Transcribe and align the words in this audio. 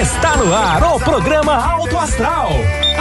Está 0.00 0.34
no 0.34 0.54
ar 0.54 0.82
o 0.94 0.98
programa 0.98 1.54
Alto 1.54 1.98
Astral. 1.98 2.48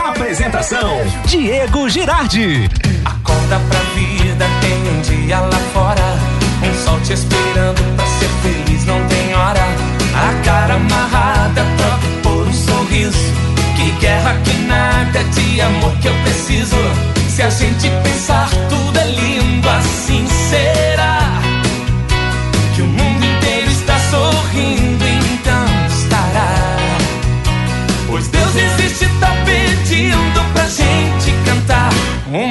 Apresentação: 0.10 1.00
Diego 1.24 1.88
Girardi. 1.88 2.70
Acorda 3.06 3.58
pra 3.70 3.80
vida, 3.96 4.46
tem 4.60 4.92
um 4.92 5.02
dia 5.02 5.40
lá 5.40 5.60
fora. 5.74 6.18
Um 6.62 6.84
sol 6.84 7.00
te 7.00 7.14
esperando 7.14 7.96
pra 7.96 8.06
ser 8.06 8.28
feliz, 8.44 8.86
não 8.86 9.02
tem 9.08 9.34
hora. 9.34 9.62
A 10.14 10.44
cara 10.44 10.74
amarrada 10.74 11.64
pra 11.78 12.00
pôr 12.22 12.46
um 12.46 12.54
sorriso. 12.54 13.34
Que 13.78 13.92
guerra, 14.02 14.36
que 14.44 14.54
nada 14.68 15.24
de 15.24 15.62
amor 15.62 15.94
que 16.02 16.10
eu 16.10 16.16
preciso. 16.24 16.76
Se 17.30 17.42
a 17.42 17.50
gente 17.50 17.90
pensar 18.04 18.50
tudo 18.68 19.00
é 19.00 19.06
lindo, 19.06 19.70
assim 19.70 20.28
será. 20.28 20.89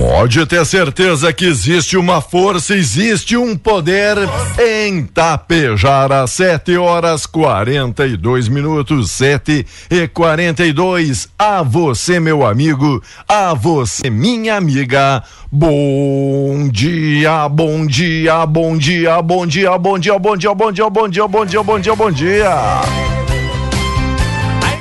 Pode 0.00 0.46
ter 0.46 0.64
certeza 0.64 1.30
que 1.30 1.44
existe 1.44 1.94
uma 1.94 2.22
força, 2.22 2.74
existe 2.74 3.36
um 3.36 3.54
poder 3.54 4.16
em 4.58 5.04
Tapejara, 5.04 6.26
sete 6.26 6.74
horas 6.78 7.26
quarenta 7.26 8.06
e 8.06 8.16
dois 8.16 8.48
minutos, 8.48 9.10
sete 9.10 9.66
e 9.90 10.08
quarenta 10.08 10.64
e 10.64 10.72
dois. 10.72 11.28
A 11.38 11.62
você, 11.62 12.18
meu 12.18 12.46
amigo, 12.46 13.02
a 13.28 13.52
você, 13.52 14.08
minha 14.08 14.56
amiga. 14.56 15.22
Bom 15.52 16.66
dia, 16.72 17.46
bom 17.50 17.86
dia, 17.86 18.46
bom 18.46 18.78
dia, 18.78 19.20
bom 19.20 19.46
dia, 19.46 19.76
bom 19.78 19.98
dia, 19.98 20.18
bom 20.18 20.34
dia, 20.34 20.54
bom 20.54 20.72
dia, 20.72 20.88
bom 20.88 21.08
dia, 21.10 21.28
bom 21.28 21.44
dia, 21.44 21.62
bom 21.62 21.78
dia, 21.78 21.94
bom 21.94 22.10
dia. 22.10 22.50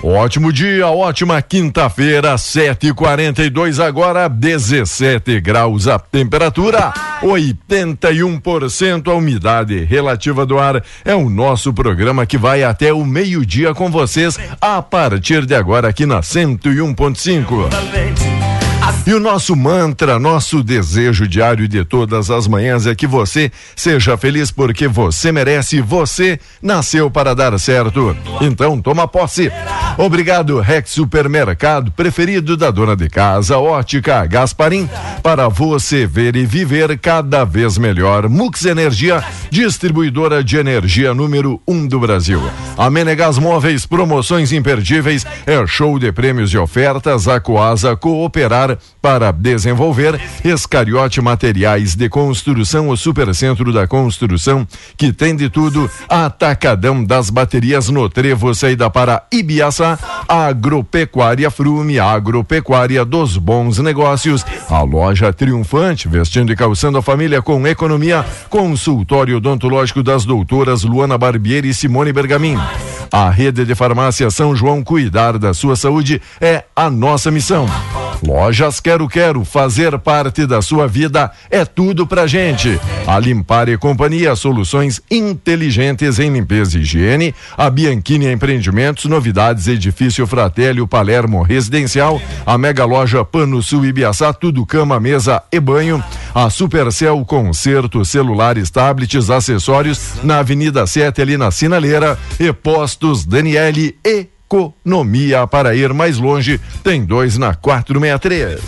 Ótimo 0.02 0.54
dia, 0.54 0.88
ótima 0.88 1.42
quinta-feira, 1.42 2.36
7h42 2.36 3.84
agora, 3.84 4.30
17 4.30 5.42
graus 5.42 5.90
a 5.90 6.00
temperatura, 6.00 6.94
81% 7.22 9.10
a 9.10 9.14
umidade 9.14 9.84
relativa 9.84 10.46
do 10.46 10.58
ar. 10.58 10.82
É 11.04 11.14
o 11.14 11.30
nosso 11.30 11.74
programa 11.74 12.26
que 12.26 12.38
vai 12.38 12.64
até 12.64 12.94
o 12.94 13.04
meio-dia 13.06 13.74
com 13.74 13.92
vocês 13.92 14.40
a 14.62 14.82
partir 14.82 15.46
de 15.46 15.54
agora 15.54 15.90
aqui 15.90 16.06
na 16.06 16.22
101.5. 16.22 17.99
E 19.08 19.14
o 19.14 19.20
nosso 19.20 19.56
mantra, 19.56 20.20
nosso 20.20 20.62
desejo 20.62 21.28
diário 21.28 21.68
de 21.68 21.84
todas 21.84 22.30
as 22.30 22.48
manhãs 22.48 22.86
é 22.86 22.94
que 22.94 23.08
você 23.08 23.52
seja 23.76 24.16
feliz 24.18 24.52
porque 24.52 24.88
você 24.88 25.32
merece, 25.32 25.82
você 25.82 26.40
nasceu 26.62 27.10
para 27.10 27.34
dar 27.34 27.58
certo. 27.60 28.16
Então 28.42 28.80
toma 28.80 29.08
posse. 29.08 29.52
Obrigado, 29.98 30.60
Rex 30.60 30.92
Supermercado, 30.92 31.92
preferido 31.92 32.56
da 32.56 32.72
dona 32.72 32.96
de 32.96 33.10
casa, 33.10 33.58
Ótica 33.58 34.26
Gasparim, 34.26 34.88
para 35.24 35.50
você 35.50 36.06
ver 36.06 36.36
e 36.36 36.46
viver 36.46 36.98
cada 37.00 37.44
vez 37.44 37.78
melhor. 37.78 38.30
Mux 38.30 38.64
Energia, 38.66 39.24
distribuidora 39.50 40.44
de 40.44 40.58
energia 40.58 41.14
número 41.14 41.62
um 41.68 41.88
do 41.88 42.00
Brasil. 42.00 42.42
A 42.78 42.90
Menegas 42.90 43.38
Móveis, 43.38 43.86
promoções 43.86 44.54
imperdíveis, 44.54 45.26
é 45.46 45.66
show 45.68 45.98
de 46.00 46.12
prêmios 46.12 46.54
e 46.54 46.58
ofertas, 46.58 47.28
a 47.28 47.40
Coasa 47.40 47.96
Cooperar 47.96 48.78
para 49.02 49.32
desenvolver 49.32 50.20
Escariote 50.44 51.22
Materiais 51.22 51.96
de 51.96 52.10
Construção, 52.10 52.90
o 52.90 52.98
Supercentro 52.98 53.72
da 53.72 53.88
Construção, 53.88 54.68
que 54.98 55.14
tem 55.14 55.36
de 55.36 55.50
tudo, 55.50 55.90
Atacadão 56.08 57.04
das 57.04 57.30
Baterias 57.30 57.90
no 57.90 58.10
Trevo, 58.10 58.54
saída 58.54 58.90
para 58.90 59.24
Ibiaçá, 59.32 59.98
Agropecuária 60.28 61.50
Frume, 61.50 62.00
Agropecuária 62.00 63.06
dos 63.06 63.38
Bons 63.38 63.80
Negócios, 63.80 64.46
a 64.70 64.82
loja 64.82 65.32
triunfante, 65.32 66.08
vestindo 66.08 66.52
e 66.52 66.56
calçando 66.56 66.98
a 66.98 67.02
família 67.02 67.42
com 67.42 67.66
economia, 67.68 68.26
consultório 68.50 69.38
odontológico 69.38 70.04
das 70.04 70.26
doutoras 70.26 70.84
Luana 70.84 71.18
Barbieri 71.18 71.70
e 71.70 71.74
Simone 71.74 72.12
Bergamin. 72.12 72.58
A 73.12 73.30
rede 73.30 73.66
de 73.66 73.74
farmácia 73.74 74.30
São 74.30 74.56
João 74.56 74.84
cuidar 74.84 75.38
da 75.38 75.54
sua 75.54 75.76
saúde 75.76 76.22
é 76.40 76.64
a 76.76 76.90
nossa 76.90 77.32
missão. 77.32 77.66
Lojas 78.22 78.80
Quero 78.80 79.08
Quero, 79.08 79.46
fazer 79.46 79.98
parte 80.00 80.46
da 80.46 80.62
sua 80.62 80.88
vida 80.88 81.32
é 81.50 81.64
tudo 81.64 82.06
pra 82.06 82.28
gente. 82.28 82.80
A 83.08 83.18
Limpar 83.20 83.70
e 83.70 83.78
Companhia, 83.78 84.36
soluções 84.36 85.02
inteligentes 85.10 86.20
em 86.20 86.32
limpeza 86.32 86.78
e 86.78 86.82
higiene. 86.82 87.34
A 87.58 87.70
Bianchini 87.70 88.32
Empreendimentos, 88.32 89.06
novidades 89.06 89.68
Edifício 89.68 90.28
Fratélio 90.28 90.88
Palermo 90.88 91.42
Residencial. 91.42 92.22
A 92.46 92.58
Mega 92.58 92.86
Loja 92.86 93.24
Pano 93.24 93.62
Sul 93.64 93.86
Ibiaçá, 93.86 94.34
tudo 94.34 94.66
cama, 94.66 95.00
mesa 95.00 95.42
e 95.52 95.60
banho. 95.60 96.04
A 96.34 96.50
Supercell 96.50 97.24
Concerto, 97.26 98.04
celulares, 98.04 98.70
tablets, 98.70 99.30
acessórios 99.30 100.16
na 100.24 100.40
Avenida 100.40 100.86
7 100.86 101.22
ali 101.22 101.38
na 101.38 101.52
Sinaleira. 101.52 102.18
E 102.40 102.52
Postos 102.54 103.26
Daniele 103.26 103.98
e 104.06 104.28
Economia 104.52 105.46
para 105.46 105.76
ir 105.76 105.94
mais 105.94 106.18
longe, 106.18 106.60
tem 106.84 107.06
dois 107.06 107.38
na 107.38 107.54
463. 107.54 108.60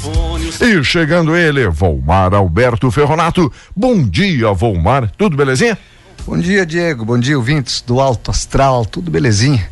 E 0.62 0.84
chegando 0.84 1.36
ele, 1.36 1.68
Volmar 1.70 2.36
Alberto 2.36 2.92
Ferronato. 2.92 3.52
Bom 3.76 4.08
dia, 4.08 4.54
Volmar. 4.54 5.10
Tudo 5.18 5.36
belezinha? 5.36 5.76
Bom 6.24 6.38
dia, 6.38 6.68
Diego. 6.68 7.04
Bom 7.04 7.18
dia, 7.18 7.36
ouvintes 7.36 7.82
do 7.82 8.00
Alto 8.00 8.30
Astral. 8.30 8.86
Tudo 8.86 9.10
belezinha? 9.10 9.68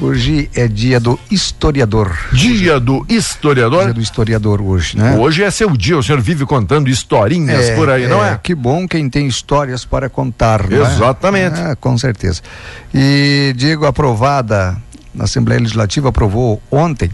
Hoje 0.00 0.48
é 0.54 0.68
dia 0.68 1.00
do 1.00 1.18
historiador. 1.28 2.16
Dia 2.32 2.78
do 2.78 3.04
historiador? 3.08 3.86
Dia 3.86 3.94
do 3.94 4.00
historiador 4.00 4.62
hoje, 4.62 4.96
né? 4.96 5.16
Hoje 5.16 5.42
é 5.42 5.50
seu 5.50 5.76
dia, 5.76 5.98
o 5.98 6.02
senhor 6.04 6.20
vive 6.20 6.46
contando 6.46 6.88
historinhas 6.88 7.70
é, 7.70 7.74
por 7.74 7.90
aí, 7.90 8.06
não 8.06 8.24
é? 8.24 8.34
é? 8.34 8.40
Que 8.40 8.54
bom 8.54 8.86
quem 8.86 9.10
tem 9.10 9.26
histórias 9.26 9.84
para 9.84 10.08
contar, 10.08 10.68
né? 10.68 10.80
Exatamente. 10.80 11.60
É, 11.60 11.74
com 11.74 11.98
certeza. 11.98 12.42
E, 12.94 13.52
Diego, 13.56 13.86
aprovada, 13.86 14.80
na 15.18 15.24
Assembleia 15.24 15.60
Legislativa 15.60 16.08
aprovou 16.08 16.62
ontem 16.70 17.10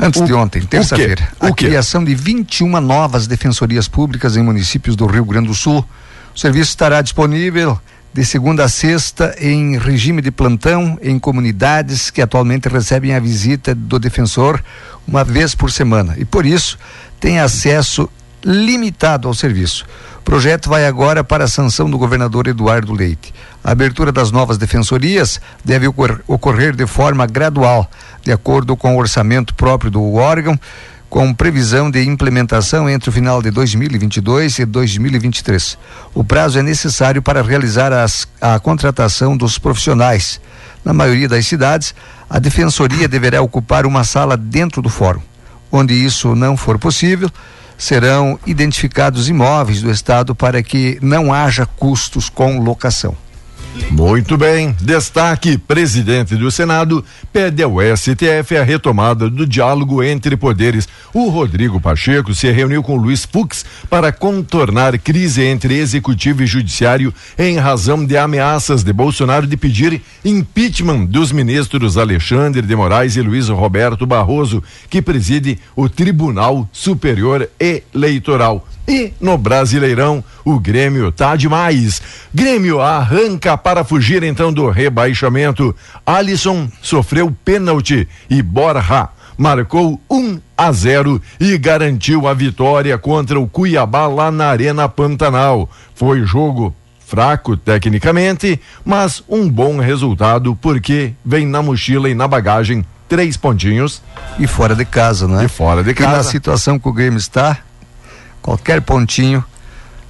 Antes 0.00 0.20
o, 0.20 0.24
de 0.24 0.32
ontem, 0.32 0.62
terça-feira, 0.62 1.28
a 1.40 1.50
criação 1.50 2.04
de 2.04 2.14
21 2.14 2.80
novas 2.80 3.26
defensorias 3.26 3.88
públicas 3.88 4.36
em 4.36 4.42
municípios 4.42 4.94
do 4.94 5.06
Rio 5.06 5.24
Grande 5.24 5.48
do 5.48 5.54
Sul. 5.54 5.84
O 6.32 6.38
serviço 6.38 6.70
estará 6.70 7.02
disponível 7.02 7.76
de 8.14 8.24
segunda 8.24 8.64
a 8.64 8.68
sexta 8.68 9.34
em 9.40 9.76
regime 9.76 10.22
de 10.22 10.30
plantão 10.30 10.96
em 11.02 11.18
comunidades 11.18 12.10
que 12.10 12.22
atualmente 12.22 12.68
recebem 12.68 13.12
a 13.12 13.18
visita 13.18 13.74
do 13.74 13.98
defensor 13.98 14.62
uma 15.06 15.24
vez 15.24 15.54
por 15.56 15.70
semana. 15.70 16.14
E 16.16 16.24
por 16.24 16.46
isso 16.46 16.78
tem 17.18 17.40
acesso 17.40 18.08
limitado 18.44 19.28
ao 19.28 19.34
serviço. 19.34 19.84
O 20.18 20.22
projeto 20.22 20.68
vai 20.68 20.86
agora 20.86 21.24
para 21.24 21.44
a 21.44 21.48
sanção 21.48 21.90
do 21.90 21.98
governador 21.98 22.46
Eduardo 22.46 22.92
Leite. 22.92 23.34
A 23.64 23.72
abertura 23.72 24.12
das 24.12 24.30
novas 24.30 24.58
defensorias 24.58 25.40
deve 25.64 25.86
ocorrer 26.26 26.76
de 26.76 26.86
forma 26.86 27.26
gradual, 27.26 27.90
de 28.22 28.32
acordo 28.32 28.76
com 28.76 28.94
o 28.94 28.98
orçamento 28.98 29.54
próprio 29.54 29.90
do 29.90 30.14
órgão 30.14 30.58
com 31.08 31.32
previsão 31.32 31.90
de 31.90 32.04
implementação 32.04 32.88
entre 32.88 33.08
o 33.08 33.12
final 33.12 33.40
de 33.42 33.50
2022 33.50 34.58
e 34.58 34.64
2023. 34.64 35.78
O 36.14 36.22
prazo 36.22 36.58
é 36.58 36.62
necessário 36.62 37.22
para 37.22 37.42
realizar 37.42 37.92
as, 37.92 38.28
a 38.40 38.58
contratação 38.60 39.36
dos 39.36 39.58
profissionais. 39.58 40.40
Na 40.84 40.92
maioria 40.92 41.28
das 41.28 41.46
cidades, 41.46 41.94
a 42.28 42.38
defensoria 42.38 43.08
deverá 43.08 43.40
ocupar 43.40 43.86
uma 43.86 44.04
sala 44.04 44.36
dentro 44.36 44.82
do 44.82 44.88
fórum. 44.88 45.22
Onde 45.72 45.94
isso 45.94 46.34
não 46.34 46.56
for 46.56 46.78
possível, 46.78 47.30
serão 47.78 48.38
identificados 48.44 49.28
imóveis 49.28 49.80
do 49.80 49.90
Estado 49.90 50.34
para 50.34 50.62
que 50.62 50.98
não 51.00 51.32
haja 51.32 51.64
custos 51.64 52.28
com 52.28 52.58
locação. 52.58 53.16
Muito 53.90 54.36
bem. 54.36 54.76
Destaque: 54.80 55.58
presidente 55.58 56.36
do 56.36 56.50
Senado 56.50 57.04
pede 57.32 57.62
ao 57.62 57.76
STF 57.96 58.56
a 58.56 58.62
retomada 58.62 59.28
do 59.28 59.46
diálogo 59.46 60.02
entre 60.02 60.36
poderes. 60.36 60.88
O 61.12 61.28
Rodrigo 61.28 61.80
Pacheco 61.80 62.34
se 62.34 62.50
reuniu 62.50 62.82
com 62.82 62.96
Luiz 62.96 63.24
Fux 63.24 63.64
para 63.90 64.12
contornar 64.12 64.98
crise 64.98 65.42
entre 65.42 65.78
executivo 65.78 66.42
e 66.42 66.46
judiciário 66.46 67.12
em 67.38 67.58
razão 67.58 68.04
de 68.04 68.16
ameaças 68.16 68.84
de 68.84 68.92
Bolsonaro 68.92 69.46
de 69.46 69.56
pedir 69.56 70.00
impeachment 70.24 71.06
dos 71.06 71.32
ministros 71.32 71.96
Alexandre 71.96 72.62
de 72.62 72.76
Moraes 72.76 73.16
e 73.16 73.20
Luiz 73.20 73.48
Roberto 73.48 74.06
Barroso, 74.06 74.62
que 74.88 75.02
preside 75.02 75.58
o 75.74 75.88
Tribunal 75.88 76.68
Superior 76.72 77.48
Eleitoral. 77.58 78.66
E 78.88 79.12
no 79.20 79.36
Brasileirão, 79.36 80.24
o 80.46 80.58
Grêmio 80.58 81.12
tá 81.12 81.36
demais. 81.36 82.00
Grêmio 82.34 82.80
arranca 82.80 83.56
para 83.58 83.84
fugir 83.84 84.22
então 84.22 84.50
do 84.50 84.70
rebaixamento. 84.70 85.76
Alisson 86.06 86.68
sofreu 86.80 87.30
pênalti 87.44 88.08
e 88.30 88.40
Borja 88.40 89.10
marcou 89.36 90.00
1 90.10 90.16
um 90.16 90.40
a 90.56 90.72
0 90.72 91.20
e 91.38 91.56
garantiu 91.58 92.26
a 92.26 92.32
vitória 92.32 92.96
contra 92.96 93.38
o 93.38 93.46
Cuiabá 93.46 94.06
lá 94.08 94.30
na 94.30 94.46
Arena 94.46 94.88
Pantanal. 94.88 95.68
Foi 95.94 96.24
jogo 96.24 96.74
fraco 97.06 97.56
tecnicamente, 97.56 98.60
mas 98.84 99.22
um 99.28 99.48
bom 99.48 99.78
resultado 99.78 100.56
porque 100.56 101.12
vem 101.24 101.46
na 101.46 101.62
mochila 101.62 102.08
e 102.08 102.14
na 102.14 102.26
bagagem 102.26 102.84
três 103.08 103.36
pontinhos. 103.36 104.02
E 104.38 104.46
fora 104.46 104.74
de 104.74 104.84
casa, 104.84 105.28
né? 105.28 105.44
E 105.44 105.48
fora 105.48 105.84
de 105.84 105.94
casa. 105.94 106.10
E 106.10 106.16
na 106.16 106.22
situação 106.22 106.78
que 106.78 106.88
o 106.88 106.92
Grêmio 106.92 107.18
está, 107.18 107.58
qualquer 108.42 108.80
pontinho 108.80 109.44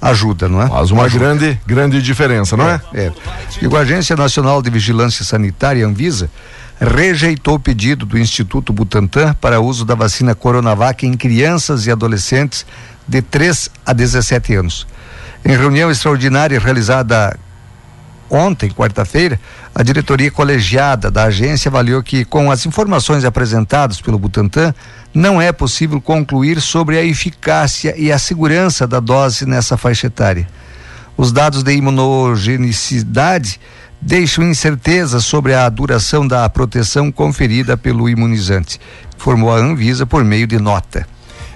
ajuda, 0.01 0.47
não 0.47 0.61
é? 0.61 0.67
Faz 0.67 0.91
uma 0.91 1.03
ajuda. 1.03 1.25
grande, 1.25 1.61
grande 1.65 2.01
diferença, 2.01 2.55
não 2.55 2.67
é? 2.69 2.81
É. 2.93 3.01
é. 3.05 3.13
E 3.61 3.75
a 3.75 3.79
Agência 3.79 4.15
Nacional 4.15 4.61
de 4.61 4.69
Vigilância 4.69 5.25
Sanitária, 5.25 5.85
Anvisa, 5.85 6.29
rejeitou 6.79 7.55
o 7.55 7.59
pedido 7.59 8.05
do 8.05 8.17
Instituto 8.17 8.71
Butantan 8.71 9.33
para 9.33 9.59
uso 9.59 9.83
da 9.83 9.95
vacina 9.95 10.33
Coronavac 10.33 11.05
em 11.05 11.13
crianças 11.15 11.85
e 11.85 11.91
adolescentes 11.91 12.65
de 13.05 13.21
3 13.21 13.69
a 13.85 13.91
17 13.91 14.55
anos. 14.55 14.87
Em 15.43 15.55
reunião 15.57 15.91
extraordinária 15.91 16.59
realizada 16.59 17.37
ontem, 18.29 18.69
quarta-feira, 18.69 19.39
a 19.73 19.83
diretoria 19.83 20.29
colegiada 20.29 21.09
da 21.09 21.23
agência 21.23 21.69
avaliou 21.69 22.03
que, 22.03 22.25
com 22.25 22.51
as 22.51 22.65
informações 22.65 23.25
apresentadas 23.25 24.01
pelo 24.01 24.19
Butantan, 24.19 24.73
não 25.13 25.41
é 25.41 25.51
possível 25.51 25.99
concluir 25.99 26.61
sobre 26.61 26.97
a 26.97 27.03
eficácia 27.03 27.95
e 27.97 28.11
a 28.11 28.19
segurança 28.19 28.87
da 28.87 28.99
dose 28.99 29.45
nessa 29.45 29.77
faixa 29.77 30.07
etária. 30.07 30.47
Os 31.17 31.31
dados 31.31 31.63
de 31.63 31.73
imunogenicidade 31.73 33.59
deixam 34.01 34.47
incerteza 34.47 35.19
sobre 35.19 35.53
a 35.53 35.67
duração 35.67 36.27
da 36.27 36.47
proteção 36.47 37.11
conferida 37.11 37.75
pelo 37.75 38.07
imunizante, 38.07 38.79
informou 39.17 39.53
a 39.53 39.57
Anvisa 39.57 40.05
por 40.05 40.23
meio 40.23 40.47
de 40.47 40.59
nota. 40.59 41.05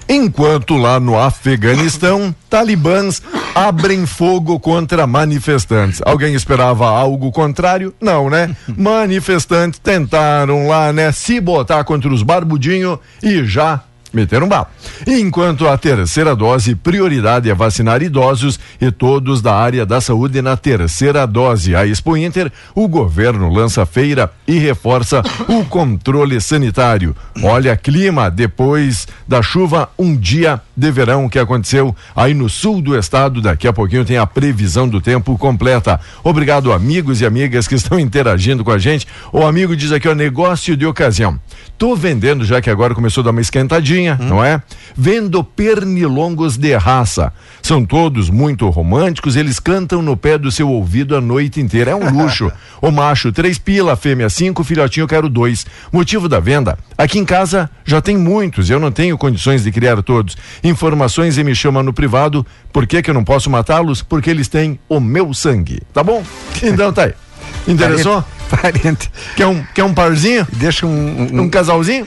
Enquanto 0.08 0.76
lá 0.76 1.00
no 1.00 1.18
Afeganistão, 1.18 2.34
talibãs 2.50 3.22
abrem 3.54 4.04
fogo 4.04 4.58
contra 4.58 5.06
manifestantes. 5.06 6.02
Alguém 6.04 6.34
esperava 6.34 6.86
algo 6.88 7.30
contrário? 7.30 7.94
Não, 8.00 8.28
né? 8.28 8.54
Manifestantes 8.76 9.78
tentaram 9.78 10.66
lá, 10.66 10.92
né, 10.92 11.12
se 11.12 11.40
botar 11.40 11.84
contra 11.84 12.12
os 12.12 12.22
barbudinhos 12.22 12.98
e 13.22 13.44
já 13.44 13.82
meteram 14.14 14.48
bala. 14.48 14.70
Enquanto 15.06 15.66
a 15.68 15.76
terceira 15.76 16.34
dose, 16.34 16.74
prioridade 16.74 17.50
é 17.50 17.54
vacinar 17.54 18.02
idosos 18.02 18.58
e 18.80 18.90
todos 18.90 19.42
da 19.42 19.54
área 19.54 19.84
da 19.84 20.00
saúde 20.00 20.40
na 20.40 20.56
terceira 20.56 21.26
dose. 21.26 21.74
A 21.74 21.86
Expo 21.86 22.16
Inter, 22.16 22.50
o 22.74 22.88
governo 22.88 23.52
lança 23.52 23.84
feira 23.84 24.30
e 24.46 24.58
reforça 24.58 25.22
o 25.48 25.64
controle 25.64 26.40
sanitário. 26.40 27.14
Olha, 27.42 27.76
clima 27.76 28.30
depois 28.30 29.06
da 29.26 29.42
chuva, 29.42 29.88
um 29.98 30.16
dia 30.16 30.60
de 30.76 30.90
verão 30.90 31.28
que 31.28 31.38
aconteceu 31.38 31.94
aí 32.14 32.34
no 32.34 32.48
sul 32.48 32.80
do 32.80 32.96
estado. 32.96 33.40
Daqui 33.40 33.66
a 33.66 33.72
pouquinho 33.72 34.04
tem 34.04 34.18
a 34.18 34.26
previsão 34.26 34.88
do 34.88 35.00
tempo 35.00 35.36
completa. 35.38 36.00
Obrigado, 36.22 36.72
amigos 36.72 37.20
e 37.20 37.26
amigas 37.26 37.66
que 37.66 37.74
estão 37.74 37.98
interagindo 37.98 38.64
com 38.64 38.70
a 38.70 38.78
gente. 38.78 39.06
O 39.32 39.44
amigo 39.44 39.76
diz 39.76 39.92
aqui, 39.92 40.08
ó, 40.08 40.14
negócio 40.14 40.76
de 40.76 40.86
ocasião. 40.86 41.38
Tô 41.76 41.96
vendendo, 41.96 42.44
já 42.44 42.60
que 42.60 42.70
agora 42.70 42.94
começou 42.94 43.22
a 43.22 43.24
dar 43.24 43.30
uma 43.30 43.40
esquentadinha, 43.40 44.16
hum. 44.20 44.26
não 44.26 44.44
é? 44.44 44.62
Vendo 44.96 45.42
pernilongos 45.42 46.56
de 46.56 46.74
raça. 46.76 47.32
São 47.60 47.84
todos 47.84 48.30
muito 48.30 48.68
românticos, 48.68 49.36
eles 49.36 49.58
cantam 49.58 50.00
no 50.00 50.16
pé 50.16 50.38
do 50.38 50.52
seu 50.52 50.70
ouvido 50.70 51.16
a 51.16 51.20
noite 51.20 51.60
inteira. 51.60 51.90
É 51.90 51.94
um 51.94 52.10
luxo. 52.16 52.50
o 52.80 52.90
macho, 52.90 53.32
três 53.32 53.58
pila, 53.58 53.96
fêmea, 53.96 54.30
cinco, 54.30 54.62
filhotinho, 54.62 55.08
quero 55.08 55.28
dois. 55.28 55.66
Motivo 55.92 56.28
da 56.28 56.38
venda? 56.38 56.78
Aqui 56.96 57.18
em 57.18 57.24
casa 57.24 57.68
já 57.84 58.00
tem 58.00 58.16
muitos, 58.16 58.70
eu 58.70 58.78
não 58.78 58.92
tenho 58.92 59.18
condições 59.18 59.64
de 59.64 59.72
criar 59.72 60.00
todos. 60.02 60.36
Informações 60.62 61.38
e 61.38 61.44
me 61.44 61.54
chama 61.54 61.82
no 61.82 61.92
privado. 61.92 62.46
Por 62.72 62.86
que, 62.86 63.02
que 63.02 63.10
eu 63.10 63.14
não 63.14 63.24
posso 63.24 63.50
matá-los? 63.50 64.00
Porque 64.00 64.30
eles 64.30 64.48
têm 64.48 64.78
o 64.88 65.00
meu 65.00 65.34
sangue. 65.34 65.82
Tá 65.92 66.02
bom? 66.02 66.22
Então 66.62 66.92
tá 66.92 67.04
aí. 67.04 67.23
Interessou? 67.66 68.24
Parente. 68.50 69.10
Quer 69.36 69.46
um, 69.46 69.64
quer 69.74 69.84
um 69.84 69.94
parzinho? 69.94 70.46
Deixa 70.52 70.86
um, 70.86 70.90
um, 70.90 71.40
um 71.42 71.50
casalzinho? 71.50 72.06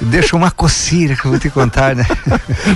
Deixa 0.00 0.36
uma 0.36 0.50
coceira 0.50 1.14
que 1.14 1.24
eu 1.24 1.30
vou 1.30 1.40
te 1.40 1.50
contar, 1.50 1.94
né? 1.94 2.06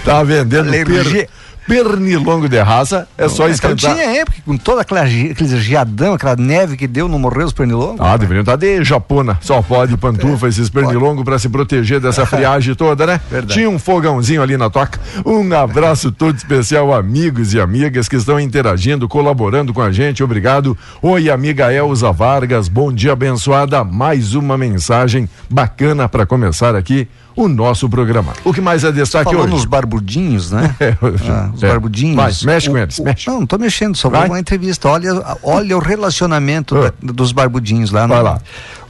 Tava 0.04 0.24
vendendo 0.24 0.70
per, 0.70 1.28
pernilongo 1.68 2.48
de 2.48 2.58
raça, 2.58 3.06
é 3.16 3.22
não, 3.22 3.28
só 3.28 3.42
então 3.42 3.50
esquentar. 3.50 3.92
Então 3.92 3.94
tinha 3.94 4.20
época, 4.20 4.38
com 4.44 4.56
toda 4.56 4.80
aquela, 4.80 5.02
aquele 5.02 5.60
geadão, 5.60 6.14
aquela 6.14 6.34
neve 6.34 6.78
que 6.78 6.86
deu, 6.86 7.06
não 7.06 7.18
morreu 7.18 7.46
os 7.46 7.52
pernilongos? 7.52 8.00
Ah, 8.00 8.16
deveriam 8.16 8.40
estar 8.40 8.56
de 8.56 8.82
japona, 8.82 9.38
só 9.42 9.60
pode 9.60 9.94
pantufa, 9.98 10.46
é, 10.46 10.48
esses 10.48 10.70
pernilongos 10.70 11.22
para 11.22 11.38
se 11.38 11.48
proteger 11.48 12.00
dessa 12.00 12.24
friagem 12.26 12.74
toda, 12.74 13.06
né? 13.06 13.20
Verdade. 13.30 13.52
Tinha 13.52 13.68
um 13.68 13.78
fogãozinho 13.78 14.42
ali 14.42 14.56
na 14.56 14.70
toca. 14.70 14.98
Um 15.26 15.52
abraço 15.54 16.10
todo 16.10 16.36
especial, 16.36 16.94
amigos 16.94 17.52
e 17.52 17.60
amigas 17.60 18.08
que 18.08 18.16
estão 18.16 18.40
interagindo, 18.40 19.06
colaborando 19.06 19.74
com 19.74 19.82
a 19.82 19.92
gente, 19.92 20.24
obrigado. 20.24 20.76
Oi, 21.02 21.28
amiga 21.28 21.70
Elza 21.70 22.10
Vargas, 22.10 22.66
bom 22.66 22.90
dia 22.90 23.12
abençoada, 23.12 23.84
mais 23.84 24.34
uma 24.34 24.56
mensagem 24.56 25.28
bacana 25.50 26.08
para 26.08 26.24
começar 26.24 26.74
aqui 26.74 27.06
o 27.38 27.46
nosso 27.46 27.88
programa. 27.88 28.32
O 28.44 28.52
que 28.52 28.60
mais 28.60 28.82
é 28.82 28.90
destaque 28.90 29.26
Falou 29.26 29.42
hoje? 29.42 29.52
nos 29.52 29.64
barbudinhos, 29.64 30.50
né? 30.50 30.74
É, 30.80 30.96
ah, 31.30 31.50
os 31.54 31.62
é. 31.62 31.68
barbudinhos. 31.68 32.16
Vai, 32.16 32.54
mexe 32.54 32.68
o, 32.68 32.72
com 32.72 32.78
eles, 32.78 32.98
mexe. 32.98 33.30
Não, 33.30 33.40
não 33.40 33.46
tô 33.46 33.58
mexendo, 33.58 33.96
só 33.96 34.08
vou 34.10 34.24
uma 34.24 34.40
entrevista. 34.40 34.88
Olha, 34.88 35.10
olha 35.42 35.76
o 35.76 35.80
relacionamento 35.80 36.76
uh. 36.76 36.92
da, 37.02 37.12
dos 37.12 37.30
barbudinhos 37.30 37.90
lá. 37.90 38.06
Vai 38.06 38.18
no, 38.18 38.24
lá. 38.24 38.40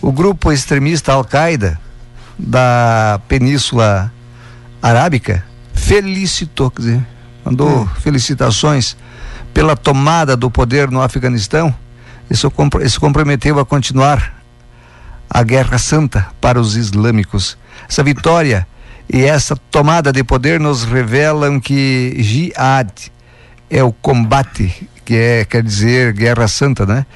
O 0.00 0.11
grupo 0.11 0.50
extremista 0.50 1.12
Al-Qaeda 1.12 1.78
da 2.38 3.21
Península 3.28 4.11
Arábica 4.81 5.45
felicitou, 5.75 6.71
quer 6.71 6.83
dizer, 6.83 7.07
mandou 7.45 7.83
hum. 7.83 7.88
felicitações 8.00 8.97
pela 9.52 9.76
tomada 9.76 10.37
do 10.37 10.50
poder 10.50 10.90
no 10.90 11.02
Afeganistão 11.02 11.75
e 12.31 12.37
se 12.37 12.99
comprometeu 13.00 13.59
a 13.59 13.64
continuar 13.64 14.43
a 15.28 15.43
Guerra 15.43 15.78
Santa 15.78 16.28
para 16.40 16.61
os 16.61 16.76
islâmicos. 16.76 17.59
Essa 17.88 18.02
vitória 18.02 18.66
e 19.12 19.25
essa 19.25 19.57
tomada 19.71 20.12
de 20.12 20.23
poder 20.23 20.61
nos 20.61 20.85
revelam 20.85 21.59
que 21.59 22.16
jihad 22.18 22.90
é 23.71 23.83
o 23.83 23.92
combate, 23.92 24.88
que 25.04 25.14
é, 25.14 25.45
quer 25.45 25.62
dizer, 25.62 26.12
Guerra 26.12 26.47
Santa, 26.49 26.85
né? 26.85 27.07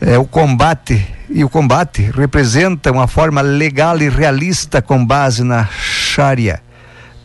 É 0.00 0.18
o 0.18 0.24
combate, 0.24 1.06
e 1.28 1.42
o 1.44 1.48
combate 1.48 2.10
representa 2.14 2.92
uma 2.92 3.06
forma 3.06 3.40
legal 3.40 4.00
e 4.00 4.08
realista 4.08 4.82
com 4.82 5.04
base 5.04 5.42
na 5.42 5.66
Sharia 5.66 6.60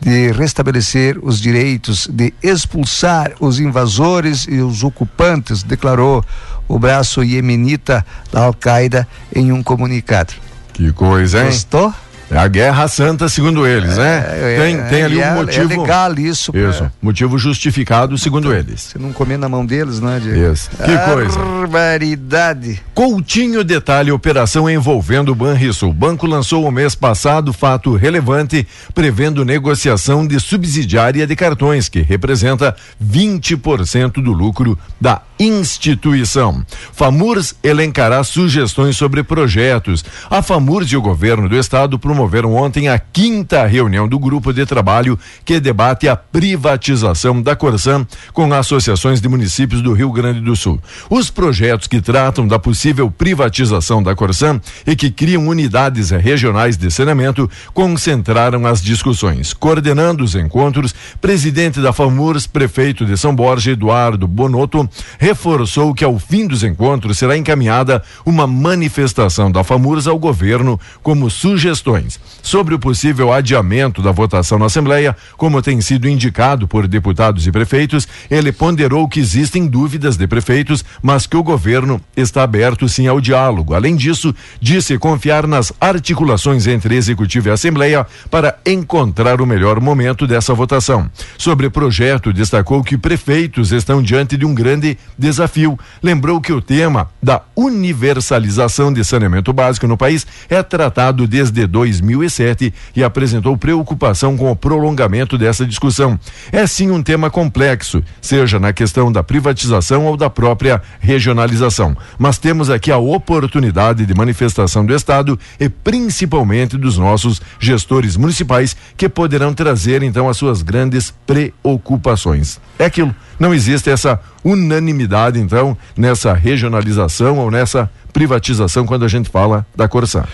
de 0.00 0.32
restabelecer 0.32 1.18
os 1.22 1.40
direitos, 1.40 2.08
de 2.10 2.32
expulsar 2.42 3.32
os 3.38 3.60
invasores 3.60 4.46
e 4.48 4.60
os 4.60 4.82
ocupantes, 4.82 5.62
declarou 5.62 6.24
o 6.66 6.78
braço 6.78 7.22
iemenita 7.22 8.04
da 8.32 8.44
Al-Qaeda 8.44 9.06
em 9.34 9.52
um 9.52 9.62
comunicado. 9.62 10.32
Que 10.72 10.90
coisa, 10.92 11.40
hein? 11.40 11.46
Gostou? 11.46 11.94
É 12.30 12.38
a 12.38 12.46
Guerra 12.46 12.86
Santa, 12.86 13.28
segundo 13.28 13.66
eles, 13.66 13.96
né? 13.96 14.24
É, 14.28 14.56
tem, 14.60 14.76
é, 14.76 14.82
tem 14.82 15.02
ali 15.02 15.16
um 15.18 15.22
é, 15.22 15.34
motivo. 15.34 15.72
É 15.72 15.76
legal 15.76 16.18
isso. 16.18 16.52
Isso. 16.56 16.90
Motivo 17.02 17.36
justificado, 17.36 18.16
segundo 18.16 18.54
eles. 18.54 18.80
Você 18.82 18.98
não 18.98 19.12
comer 19.12 19.36
na 19.36 19.48
mão 19.48 19.66
deles, 19.66 20.00
né, 20.00 20.20
Diego? 20.22 20.52
Isso. 20.52 20.70
Que 20.70 21.12
coisa. 21.12 21.38
Barbaridade. 21.38 22.80
Coutinho 22.94 23.64
detalhe 23.64 24.12
operação 24.12 24.70
envolvendo 24.70 25.32
o 25.32 25.34
Banrisul. 25.34 25.90
O 25.90 25.94
banco 25.94 26.26
lançou 26.26 26.64
o 26.64 26.70
mês 26.70 26.94
passado 26.94 27.52
fato 27.52 27.96
relevante 27.96 28.66
prevendo 28.94 29.44
negociação 29.44 30.24
de 30.26 30.38
subsidiária 30.38 31.26
de 31.26 31.34
cartões, 31.34 31.88
que 31.88 32.00
representa 32.00 32.76
20% 33.02 34.22
do 34.22 34.32
lucro 34.32 34.78
da 35.00 35.20
instituição. 35.40 36.64
FAMURS 36.92 37.54
elencará 37.64 38.22
sugestões 38.22 38.96
sobre 38.96 39.22
projetos. 39.22 40.04
A 40.28 40.42
FAMURS 40.42 40.92
e 40.92 40.96
o 40.98 41.02
governo 41.02 41.48
do 41.48 41.56
estado 41.56 41.98
promoveram 41.98 42.54
ontem 42.54 42.88
a 42.88 42.98
quinta 42.98 43.66
reunião 43.66 44.06
do 44.06 44.18
grupo 44.18 44.52
de 44.52 44.66
trabalho 44.66 45.18
que 45.42 45.58
debate 45.58 46.06
a 46.06 46.14
privatização 46.14 47.40
da 47.40 47.56
Corsan 47.56 48.06
com 48.34 48.52
associações 48.52 49.20
de 49.20 49.28
municípios 49.28 49.80
do 49.80 49.94
Rio 49.94 50.12
Grande 50.12 50.40
do 50.40 50.54
Sul. 50.54 50.78
Os 51.08 51.30
projetos 51.30 51.86
que 51.86 52.02
tratam 52.02 52.46
da 52.46 52.58
possível 52.58 53.10
privatização 53.10 54.02
da 54.02 54.14
Corsan 54.14 54.60
e 54.86 54.94
que 54.94 55.10
criam 55.10 55.48
unidades 55.48 56.10
regionais 56.10 56.76
de 56.76 56.90
saneamento 56.90 57.50
concentraram 57.72 58.66
as 58.66 58.82
discussões. 58.82 59.54
Coordenando 59.54 60.22
os 60.22 60.34
encontros, 60.34 60.94
presidente 61.20 61.80
da 61.80 61.92
FAMURS, 61.92 62.46
prefeito 62.46 63.06
de 63.06 63.16
São 63.16 63.34
Borja, 63.34 63.70
Eduardo 63.70 64.28
Bonotto, 64.28 64.88
reforçou 65.30 65.94
que 65.94 66.04
ao 66.04 66.18
fim 66.18 66.44
dos 66.44 66.64
encontros 66.64 67.16
será 67.16 67.36
encaminhada 67.36 68.02
uma 68.26 68.48
manifestação 68.48 69.50
da 69.50 69.62
FAMURS 69.62 70.08
ao 70.08 70.18
governo 70.18 70.78
como 71.04 71.30
sugestões 71.30 72.18
sobre 72.42 72.74
o 72.74 72.78
possível 72.78 73.32
adiamento 73.32 74.02
da 74.02 74.10
votação 74.10 74.58
na 74.58 74.66
Assembleia, 74.66 75.16
como 75.36 75.62
tem 75.62 75.80
sido 75.80 76.08
indicado 76.08 76.66
por 76.66 76.88
deputados 76.88 77.46
e 77.46 77.52
prefeitos, 77.52 78.08
ele 78.30 78.50
ponderou 78.50 79.08
que 79.08 79.20
existem 79.20 79.66
dúvidas 79.66 80.16
de 80.16 80.26
prefeitos, 80.26 80.84
mas 81.02 81.26
que 81.26 81.36
o 81.36 81.42
governo 81.42 82.00
está 82.16 82.42
aberto 82.42 82.88
sim 82.88 83.06
ao 83.06 83.20
diálogo. 83.20 83.74
Além 83.74 83.94
disso, 83.94 84.34
disse 84.60 84.98
confiar 84.98 85.46
nas 85.46 85.72
articulações 85.80 86.66
entre 86.66 86.96
executivo 86.96 87.48
e 87.48 87.50
Assembleia 87.52 88.06
para 88.30 88.58
encontrar 88.66 89.40
o 89.40 89.46
melhor 89.46 89.80
momento 89.80 90.26
dessa 90.26 90.54
votação. 90.54 91.10
Sobre 91.38 91.66
o 91.66 91.70
projeto, 91.70 92.32
destacou 92.32 92.82
que 92.82 92.98
prefeitos 92.98 93.72
estão 93.72 94.02
diante 94.02 94.36
de 94.36 94.44
um 94.44 94.54
grande 94.54 94.98
desafio. 95.20 95.78
Lembrou 96.02 96.40
que 96.40 96.52
o 96.52 96.60
tema 96.60 97.08
da 97.22 97.42
universalização 97.54 98.92
de 98.92 99.04
saneamento 99.04 99.52
básico 99.52 99.86
no 99.86 99.96
país 99.96 100.26
é 100.48 100.62
tratado 100.62 101.26
desde 101.26 101.66
2007 101.66 102.72
e 102.96 103.04
apresentou 103.04 103.56
preocupação 103.56 104.36
com 104.36 104.50
o 104.50 104.56
prolongamento 104.56 105.36
dessa 105.36 105.66
discussão. 105.66 106.18
É 106.50 106.66
sim 106.66 106.90
um 106.90 107.02
tema 107.02 107.30
complexo, 107.30 108.02
seja 108.20 108.58
na 108.58 108.72
questão 108.72 109.12
da 109.12 109.22
privatização 109.22 110.06
ou 110.06 110.16
da 110.16 110.30
própria 110.30 110.82
regionalização. 110.98 111.96
Mas 112.18 112.38
temos 112.38 112.70
aqui 112.70 112.90
a 112.90 112.98
oportunidade 112.98 114.06
de 114.06 114.14
manifestação 114.14 114.84
do 114.84 114.94
Estado 114.94 115.38
e 115.58 115.68
principalmente 115.68 116.76
dos 116.76 116.96
nossos 116.96 117.40
gestores 117.58 118.16
municipais 118.16 118.76
que 118.96 119.08
poderão 119.08 119.52
trazer 119.52 120.02
então 120.02 120.28
as 120.28 120.36
suas 120.36 120.62
grandes 120.62 121.12
preocupações. 121.26 122.58
É 122.78 122.86
aquilo, 122.86 123.14
não 123.40 123.54
existe 123.54 123.88
essa 123.88 124.20
unanimidade, 124.44 125.40
então, 125.40 125.76
nessa 125.96 126.34
regionalização 126.34 127.38
ou 127.38 127.50
nessa 127.50 127.90
privatização 128.12 128.84
quando 128.84 129.06
a 129.06 129.08
gente 129.08 129.30
fala 129.30 129.66
da 129.74 129.88
Corsã. 129.88 130.24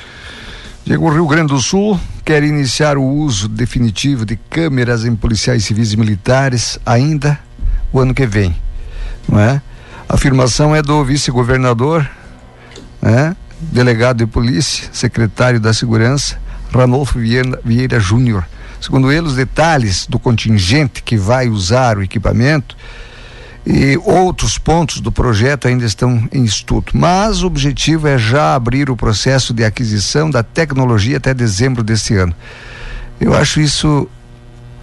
Diego, 0.84 1.08
Rio 1.08 1.26
Grande 1.26 1.52
do 1.52 1.60
Sul 1.60 1.98
quer 2.24 2.42
iniciar 2.42 2.98
o 2.98 3.04
uso 3.04 3.48
definitivo 3.48 4.26
de 4.26 4.36
câmeras 4.36 5.04
em 5.04 5.14
policiais 5.14 5.64
civis 5.64 5.92
e 5.92 5.96
militares 5.96 6.78
ainda 6.84 7.38
o 7.92 8.00
ano 8.00 8.12
que 8.12 8.26
vem, 8.26 8.54
não 9.28 9.38
é? 9.38 9.62
A 10.08 10.14
afirmação 10.14 10.74
é 10.74 10.82
do 10.82 11.04
vice-governador, 11.04 12.08
né? 13.00 13.36
delegado 13.60 14.18
de 14.18 14.26
polícia, 14.26 14.88
secretário 14.92 15.60
da 15.60 15.72
segurança, 15.72 16.38
Ranolfo 16.72 17.18
Vieira, 17.18 17.60
Vieira 17.64 17.98
Júnior. 18.00 18.44
Segundo 18.80 19.10
ele, 19.10 19.26
os 19.26 19.34
detalhes 19.34 20.06
do 20.06 20.18
contingente 20.18 21.02
que 21.02 21.16
vai 21.16 21.48
usar 21.48 21.98
o 21.98 22.02
equipamento 22.02 22.76
e 23.66 23.98
outros 24.04 24.58
pontos 24.58 25.00
do 25.00 25.10
projeto 25.10 25.66
ainda 25.66 25.84
estão 25.84 26.28
em 26.32 26.44
estudo, 26.44 26.92
mas 26.94 27.42
o 27.42 27.48
objetivo 27.48 28.06
é 28.06 28.16
já 28.16 28.54
abrir 28.54 28.88
o 28.88 28.96
processo 28.96 29.52
de 29.52 29.64
aquisição 29.64 30.30
da 30.30 30.42
tecnologia 30.42 31.16
até 31.16 31.34
dezembro 31.34 31.82
deste 31.82 32.14
ano. 32.14 32.34
Eu 33.20 33.34
acho 33.34 33.60
isso 33.60 34.08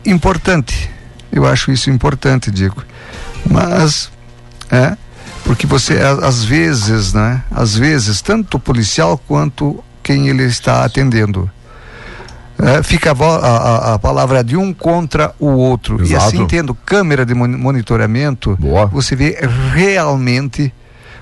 importante. 0.06 0.90
Eu 1.32 1.46
acho 1.46 1.72
isso 1.72 1.90
importante, 1.90 2.52
Diego. 2.52 2.84
Mas 3.50 4.12
é 4.70 4.98
porque 5.46 5.66
você 5.66 6.00
às 6.00 6.44
vezes, 6.44 7.14
né? 7.14 7.42
Às 7.52 7.76
vezes 7.76 8.22
tanto 8.22 8.58
o 8.58 8.60
policial 8.60 9.18
quanto 9.18 9.84
quem 10.02 10.28
ele 10.28 10.44
está 10.44 10.84
atendendo 10.84 11.50
é, 12.60 12.84
fica 12.84 13.12
a, 13.12 13.38
a, 13.38 13.94
a, 13.94 14.00
palavra 14.00 14.44
de 14.44 14.56
um 14.56 14.74
contra 14.74 15.34
o 15.40 15.48
outro. 15.48 16.02
Exato. 16.02 16.12
E 16.12 16.16
assim, 16.16 16.48
tendo 16.48 16.74
câmera 16.76 17.26
de 17.26 17.34
monitoramento, 17.34 18.56
Boa. 18.60 18.86
você 18.86 19.16
vê 19.16 19.38
realmente 19.74 20.72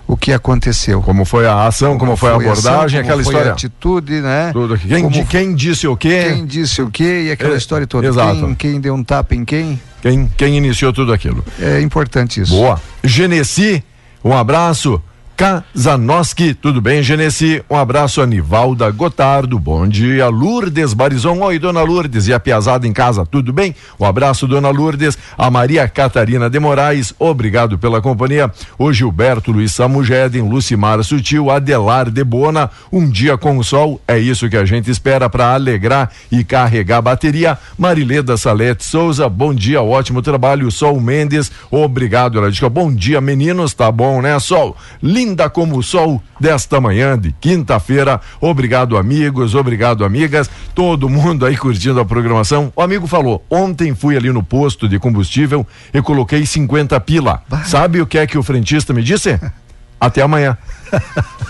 o 0.08 0.18
que 0.18 0.34
aconteceu. 0.34 1.02
Como 1.02 1.24
foi 1.24 1.48
a 1.48 1.68
ação, 1.68 1.98
como, 1.98 2.00
como 2.00 2.18
foi, 2.18 2.32
a 2.32 2.36
abordagem, 2.36 3.00
ação, 3.00 3.00
aquela 3.00 3.22
história. 3.22 3.52
a 3.52 3.54
atitude, 3.54 4.20
né? 4.20 4.52
Tudo. 4.52 4.78
Quem, 4.78 5.04
como, 5.04 5.26
quem 5.26 5.56
disse 5.56 5.88
o 5.88 5.96
quê? 5.96 6.34
Quem 6.34 6.46
disse 6.46 6.82
o 6.82 6.92
quê 6.92 7.24
e 7.28 7.32
aquela 7.32 7.54
é, 7.54 7.58
história 7.58 7.88
toda. 7.88 8.08
Exato. 8.08 8.42
Quem, 8.42 8.56
quem 8.56 8.82
deu 8.82 8.94
um 8.94 9.04
tapa 9.04 9.34
em 9.34 9.46
quem? 9.46 9.80
Quem, 10.02 10.30
quem 10.36 10.58
iniciou 10.58 10.92
tudo 10.92 11.14
aquilo. 11.14 11.46
É 11.60 11.80
importante 11.80 12.42
isso. 12.42 12.54
Boa. 12.54 12.82
Genesi, 13.04 13.82
um 14.24 14.36
abraço. 14.36 15.02
Kazanoski, 15.36 16.54
tudo 16.54 16.80
bem, 16.80 17.02
Genesi? 17.02 17.64
Um 17.68 17.76
abraço 17.76 18.22
a 18.22 18.28
Nivalda 18.28 18.92
Gotardo, 18.92 19.58
bom 19.58 19.88
dia, 19.88 20.28
Lourdes 20.28 20.94
Barizon, 20.94 21.40
oi, 21.40 21.58
dona 21.58 21.82
Lourdes, 21.82 22.28
e 22.28 22.34
a 22.34 22.40
Piazada 22.40 22.88
em 22.88 22.94
casa, 22.94 23.26
tudo 23.26 23.52
bem? 23.52 23.76
Um 24.00 24.06
abraço, 24.06 24.46
dona 24.48 24.70
Lourdes, 24.70 25.18
a 25.36 25.50
Maria 25.50 25.88
Catarina 25.88 26.48
de 26.48 26.60
Moraes, 26.60 27.14
obrigado 27.18 27.80
pela 27.80 28.02
companhia, 28.02 28.52
o 28.78 28.94
Gilberto 28.94 29.52
Luiz 29.52 29.74
Samugeden, 29.74 30.48
Lucimar 30.48 31.04
Sutil, 31.04 31.50
Adelar 31.50 32.12
de 32.12 32.24
Bona, 32.24 32.70
um 32.92 33.10
dia 33.10 33.36
com 33.36 33.58
o 33.58 33.64
sol, 33.64 34.00
é 34.08 34.20
isso 34.20 34.48
que 34.48 34.58
a 34.58 34.66
gente 34.66 34.92
espera 34.92 35.28
para 35.28 35.56
alegrar 35.56 36.12
e 36.32 36.44
carregar 36.44 36.98
a 36.98 37.02
bateria, 37.02 37.58
Marileda 37.80 38.38
Salete 38.38 38.86
Souza, 38.86 39.28
bom 39.28 39.56
dia, 39.56 39.82
ótimo 39.82 40.22
trabalho, 40.22 40.70
Sol 40.70 41.02
Mendes, 41.02 41.52
obrigado, 41.72 42.38
ela 42.38 42.52
diz 42.52 42.60
que 42.60 42.70
bom 42.70 42.94
dia, 42.94 43.20
meninos, 43.20 43.74
tá 43.74 43.92
bom, 43.92 44.22
né, 44.22 44.38
Sol? 44.40 44.78
Lindo 45.02 45.31
linda 45.32 45.50
como 45.50 45.78
o 45.78 45.84
sol 45.84 46.22
desta 46.40 46.82
manhã 46.82 47.18
de 47.18 47.32
quinta-feira. 47.32 48.20
Obrigado, 48.42 48.98
amigos, 48.98 49.56
obrigado, 49.56 50.04
amigas. 50.04 50.50
Todo 50.76 51.08
mundo 51.08 51.46
aí 51.46 51.56
curtindo 51.56 52.00
a 52.00 52.06
programação. 52.06 52.72
O 52.76 52.82
amigo 52.82 53.08
falou: 53.08 53.44
ontem 53.50 53.96
fui 53.96 54.18
ali 54.18 54.32
no 54.32 54.44
posto 54.44 54.90
de 54.90 55.00
combustível 55.00 55.66
e 55.94 56.02
coloquei 56.02 56.46
50 56.46 57.00
pila. 57.00 57.42
Bah. 57.48 57.64
Sabe 57.64 58.02
o 58.02 58.06
que 58.06 58.18
é 58.18 58.28
que 58.28 58.38
o 58.38 58.44
frentista 58.44 58.94
me 58.94 59.02
disse? 59.02 59.40
Até 60.00 60.22
amanhã. 60.22 60.58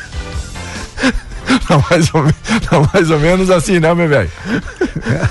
Tá 1.68 1.78
mais, 1.90 2.14
ou, 2.14 2.24
tá 2.70 2.90
mais 2.94 3.10
ou 3.10 3.20
menos 3.20 3.50
assim, 3.50 3.80
né, 3.80 3.94
meu 3.94 4.08
velho? 4.08 4.32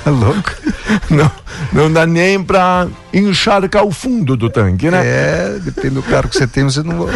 É 0.06 0.10
louco. 0.10 0.50
Não, 1.08 1.30
não 1.72 1.92
dá 1.92 2.06
nem 2.06 2.42
pra 2.42 2.86
encharcar 3.12 3.84
o 3.84 3.90
fundo 3.90 4.36
do 4.36 4.48
tanque, 4.48 4.90
né? 4.90 5.02
É, 5.04 5.58
depende 5.62 5.94
do 5.94 6.02
carro 6.02 6.28
que 6.28 6.36
você 6.36 6.46
tem, 6.46 6.64
você 6.64 6.82
não, 6.82 7.06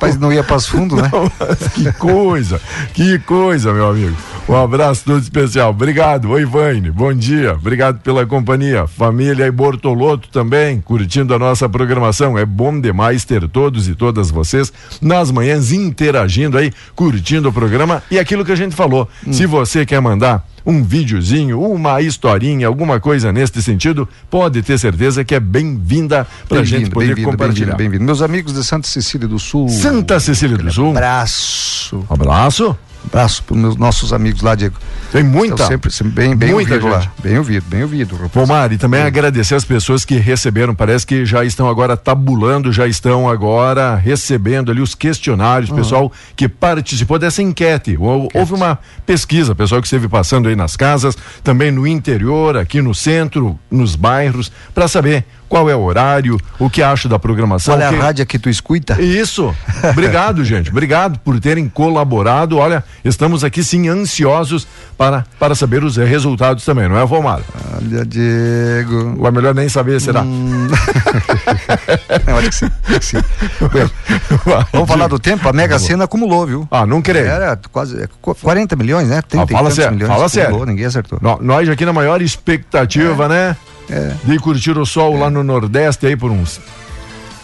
mas 0.00 0.18
não 0.18 0.32
ia 0.32 0.42
para 0.42 0.56
os 0.56 0.66
fundos, 0.66 1.00
né? 1.00 1.10
Não, 1.14 1.30
que 1.70 1.92
coisa, 1.92 2.60
que 2.92 3.18
coisa, 3.20 3.72
meu 3.72 3.88
amigo. 3.88 4.16
Um 4.48 4.56
abraço 4.56 5.04
todo 5.06 5.22
especial. 5.22 5.70
Obrigado. 5.70 6.30
Oi, 6.30 6.44
Vane. 6.44 6.90
Bom 6.90 7.14
dia. 7.14 7.54
Obrigado 7.54 8.00
pela 8.00 8.26
companhia. 8.26 8.86
Família 8.86 9.46
e 9.46 9.50
Bortoloto 9.50 10.28
também, 10.28 10.80
curtindo 10.80 11.32
a 11.34 11.38
nossa 11.38 11.68
programação. 11.68 12.36
É 12.36 12.44
bom 12.44 12.78
demais 12.78 13.24
ter 13.24 13.48
todos 13.48 13.88
e 13.88 13.94
todas 13.94 14.30
vocês 14.30 14.72
nas 15.00 15.30
manhãs 15.30 15.72
interagindo 15.72 16.58
aí, 16.58 16.72
curtindo 16.94 17.48
o 17.48 17.52
programa 17.52 18.02
e 18.10 18.18
aquilo 18.18 18.44
que 18.44 18.52
a 18.52 18.56
gente 18.56 18.74
falou. 18.74 19.08
Hum. 19.26 19.32
Se 19.32 19.46
você 19.46 19.86
quer 19.86 20.00
mandar 20.00 20.44
um 20.66 20.82
videozinho, 20.82 21.60
uma 21.60 22.00
historinha, 22.00 22.66
alguma 22.66 22.98
coisa 22.98 23.32
neste 23.32 23.62
sentido, 23.62 24.08
pode 24.30 24.62
ter 24.62 24.78
certeza 24.78 25.24
que 25.24 25.34
é 25.34 25.40
bem-vinda 25.40 26.26
para 26.48 26.60
a 26.60 26.64
gente 26.64 26.90
poder 26.90 27.14
bem 27.14 27.24
compartilhar. 27.24 27.76
Bem-vindo, 27.76 27.98
bem 27.98 28.06
Meus 28.06 28.22
amigos 28.22 28.54
de 28.54 28.64
Santa 28.64 28.88
Cecília 28.88 29.28
do 29.28 29.38
Sul. 29.38 29.68
Santa 29.68 30.18
Cecília 30.18 30.56
do 30.56 30.72
Sul. 30.72 30.90
Abraço. 30.90 32.04
Abraço. 32.08 32.76
Abraço 33.06 33.42
para 33.44 33.56
os 33.56 33.76
nossos 33.76 34.12
amigos 34.12 34.42
lá, 34.42 34.54
Diego. 34.54 34.76
Tem 35.12 35.22
muita. 35.22 35.54
Então, 35.54 35.66
sempre, 35.68 35.90
sempre 35.90 36.12
bem, 36.12 36.36
bem 36.36 36.52
muita 36.52 36.74
ouvido 36.74 36.90
gente. 36.90 37.06
lá. 37.06 37.12
Bem 37.22 37.38
ouvido, 37.38 37.64
bem 37.68 37.82
ouvido. 37.82 38.30
Bom, 38.34 38.46
Mari, 38.46 38.78
também 38.78 39.02
agradecer 39.02 39.54
as 39.54 39.64
pessoas 39.64 40.04
que 40.04 40.16
receberam, 40.16 40.74
parece 40.74 41.06
que 41.06 41.24
já 41.24 41.44
estão 41.44 41.68
agora 41.68 41.96
tabulando, 41.96 42.72
já 42.72 42.86
estão 42.86 43.28
agora 43.28 43.94
recebendo 43.94 44.72
ali 44.72 44.80
os 44.80 44.94
questionários, 44.94 45.70
uhum. 45.70 45.76
pessoal 45.76 46.12
que 46.34 46.48
participou 46.48 47.18
dessa 47.18 47.42
enquete. 47.42 47.96
Houve 47.98 48.54
uma 48.54 48.78
pesquisa, 49.06 49.54
pessoal 49.54 49.80
que 49.80 49.86
esteve 49.86 50.08
passando 50.08 50.48
aí 50.48 50.56
nas 50.56 50.76
casas, 50.76 51.16
também 51.42 51.70
no 51.70 51.86
interior, 51.86 52.56
aqui 52.56 52.80
no 52.80 52.94
centro, 52.94 53.58
nos 53.70 53.94
bairros, 53.94 54.50
para 54.74 54.88
saber 54.88 55.24
qual 55.48 55.68
é 55.70 55.76
o 55.76 55.82
horário, 55.82 56.38
o 56.58 56.68
que 56.68 56.82
acha 56.82 57.08
da 57.08 57.18
programação. 57.18 57.74
Qual 57.74 57.82
é 57.82 57.86
a 57.86 57.90
rádio 57.90 58.26
que 58.26 58.38
tu 58.38 58.48
escuta? 58.48 59.00
Isso. 59.00 59.54
Obrigado, 59.90 60.44
gente. 60.44 60.70
Obrigado 60.70 61.18
por 61.20 61.38
terem 61.40 61.68
colaborado. 61.68 62.58
Olha, 62.58 62.82
estamos 63.04 63.44
aqui 63.44 63.62
sim 63.62 63.88
ansiosos 63.88 64.66
para, 64.96 65.24
para 65.38 65.54
saber 65.54 65.84
os 65.84 65.96
resultados 65.96 66.64
também, 66.64 66.88
não 66.88 66.98
é, 66.98 67.04
Vomar? 67.04 67.40
Olha, 67.76 68.04
Diego. 68.04 69.16
Ou 69.18 69.26
é 69.26 69.30
melhor 69.30 69.54
nem 69.54 69.68
saber, 69.68 70.00
será? 70.00 70.22
Hum... 70.22 70.68
não, 72.26 72.38
acho 72.38 72.48
que 72.48 72.54
sim. 72.54 72.70
Acho 72.88 73.00
que 73.00 73.06
sim. 73.06 73.18
vamos 74.72 74.88
falar 74.88 75.08
do 75.08 75.18
tempo? 75.18 75.48
A 75.48 75.52
Mega 75.52 75.78
Sena 75.78 76.04
acumulou, 76.04 76.46
viu? 76.46 76.68
Ah, 76.70 76.86
não 76.86 77.02
creio. 77.02 77.26
Era 77.26 77.58
quase 77.70 78.08
40 78.20 78.74
é, 78.74 78.78
milhões, 78.78 79.08
né? 79.08 79.22
30 79.22 79.44
ah, 79.44 79.46
fala 79.56 79.70
sério, 79.70 79.92
milhões. 79.92 80.12
Fala 80.12 80.28
sério. 80.28 80.64
Ninguém 80.64 80.86
acertou. 80.86 81.18
nós 81.40 81.68
aqui 81.68 81.84
na 81.84 81.92
maior 81.92 82.22
expectativa, 82.22 83.24
é. 83.24 83.28
né? 83.28 83.56
É. 83.90 84.14
De 84.24 84.38
curtir 84.38 84.78
o 84.78 84.86
sol 84.86 85.16
lá 85.16 85.30
no 85.30 85.42
Nordeste 85.42 86.06
aí 86.06 86.16
por 86.16 86.30
uns 86.30 86.60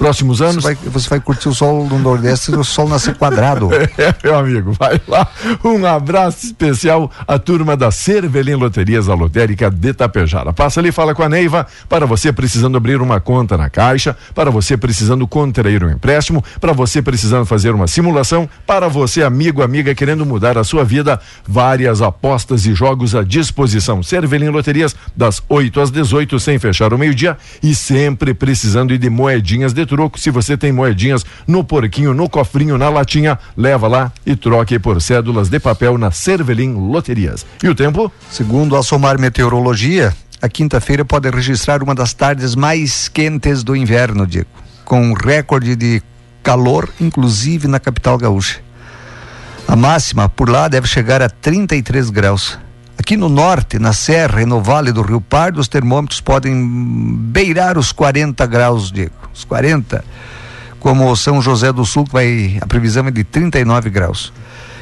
próximos 0.01 0.41
anos. 0.41 0.65
Você 0.65 0.75
vai, 0.75 0.91
você 0.91 1.09
vai 1.11 1.21
curtir 1.21 1.51
o 1.51 1.55
sol 1.55 1.87
do 1.87 1.99
Nordeste 1.99 2.51
e 2.51 2.57
o 2.57 2.65
sol 2.65 2.89
nascer 2.89 3.15
quadrado. 3.15 3.69
É, 3.99 4.15
meu 4.23 4.39
amigo, 4.39 4.73
vai 4.73 5.01
lá. 5.07 5.29
Um 5.63 5.85
abraço 5.85 6.47
especial 6.47 7.11
à 7.27 7.39
turma 7.39 7.77
da 7.77 7.91
Cervelim 7.91 8.55
Loterias, 8.55 9.09
a 9.09 9.15
lotérica 9.15 9.71
de 9.71 9.93
Tapejara. 9.93 10.53
Passa 10.55 10.81
ali, 10.81 10.91
fala 10.91 11.15
com 11.15 11.23
a 11.23 11.29
Neiva, 11.29 11.67
para 11.89 12.07
você 12.07 12.33
precisando 12.33 12.79
abrir 12.79 13.03
uma 13.03 13.21
conta 13.21 13.59
na 13.59 13.69
Caixa, 13.69 14.17
para 14.35 14.51
você 14.51 14.77
precisando 14.77 15.27
contrair 15.27 15.85
um 15.85 15.91
empréstimo, 15.91 16.43
para 16.61 16.73
você 16.73 17.03
precisando 17.03 17.45
fazer 17.45 17.75
uma 17.75 17.87
simulação, 17.87 18.49
para 18.67 18.89
você, 18.89 19.23
amigo, 19.23 19.63
amiga, 19.63 19.95
querendo 19.95 20.25
mudar 20.25 20.57
a 20.57 20.65
sua 20.65 20.85
vida, 20.85 21.21
várias 21.47 22.01
apostas 22.01 22.65
e 22.65 22.73
jogos 22.73 23.15
à 23.15 23.23
disposição. 23.23 24.03
Cervelim 24.03 24.49
Loterias, 24.49 24.97
das 25.15 25.43
8 25.49 25.81
às 25.81 25.91
18, 25.91 26.41
sem 26.41 26.59
fechar 26.59 26.95
o 26.95 26.99
meio-dia 26.99 27.37
e 27.63 27.75
sempre 27.75 28.33
precisando 28.33 28.97
de 28.97 29.11
moedinhas 29.11 29.75
de 29.75 29.90
troco. 29.91 30.21
Se 30.21 30.31
você 30.31 30.57
tem 30.57 30.71
moedinhas 30.71 31.27
no 31.49 31.65
porquinho, 31.65 32.15
no 32.15 32.29
cofrinho, 32.29 32.79
na 32.79 32.89
latinha, 32.89 33.37
leva 33.57 33.89
lá 33.89 34.13
e 34.25 34.37
troque 34.37 34.79
por 34.79 35.03
cédulas 35.03 35.49
de 35.49 35.59
papel 35.59 35.99
na 35.99 36.13
Cervelim 36.13 36.75
Loterias. 36.75 37.45
E 37.61 37.69
o 37.69 37.75
tempo? 37.75 38.11
Segundo 38.31 38.77
a 38.77 38.83
Somar 38.85 39.21
Meteorologia, 39.21 40.15
a 40.41 40.49
quinta-feira 40.49 41.05
pode 41.05 41.29
registrar 41.29 41.83
uma 41.83 41.95
das 41.95 42.15
tardes 42.15 42.55
mais 42.55 43.09
quentes 43.09 43.65
do 43.65 43.75
inverno, 43.75 44.25
Diego, 44.27 44.49
com 44.85 45.13
recorde 45.13 45.75
de 45.75 46.01
calor, 46.41 46.89
inclusive 47.01 47.67
na 47.67 47.81
capital 47.81 48.17
gaúcha. 48.17 48.61
A 49.67 49.75
máxima 49.75 50.29
por 50.29 50.49
lá 50.49 50.69
deve 50.69 50.87
chegar 50.87 51.21
a 51.21 51.29
33 51.29 52.11
graus. 52.11 52.57
Aqui 53.01 53.17
no 53.17 53.31
norte, 53.31 53.79
na 53.79 53.95
Serra 53.95 54.43
e 54.43 54.45
no 54.45 54.61
Vale 54.61 54.93
do 54.93 55.01
Rio 55.01 55.23
Pardo, 55.23 55.59
os 55.59 55.69
termômetros 55.69 56.21
podem 56.21 56.53
beirar 57.33 57.79
os 57.79 57.93
40 57.93 58.45
graus, 58.45 58.93
Diego. 58.93 59.15
Os 59.33 59.43
40. 59.43 60.05
Como 60.79 61.17
São 61.17 61.41
José 61.41 61.73
do 61.73 61.87
Sul, 61.87 62.05
vai, 62.13 62.59
a 62.61 62.67
previsão 62.67 63.07
é 63.07 63.11
de 63.11 63.25
39 63.25 63.89
graus. 63.89 64.35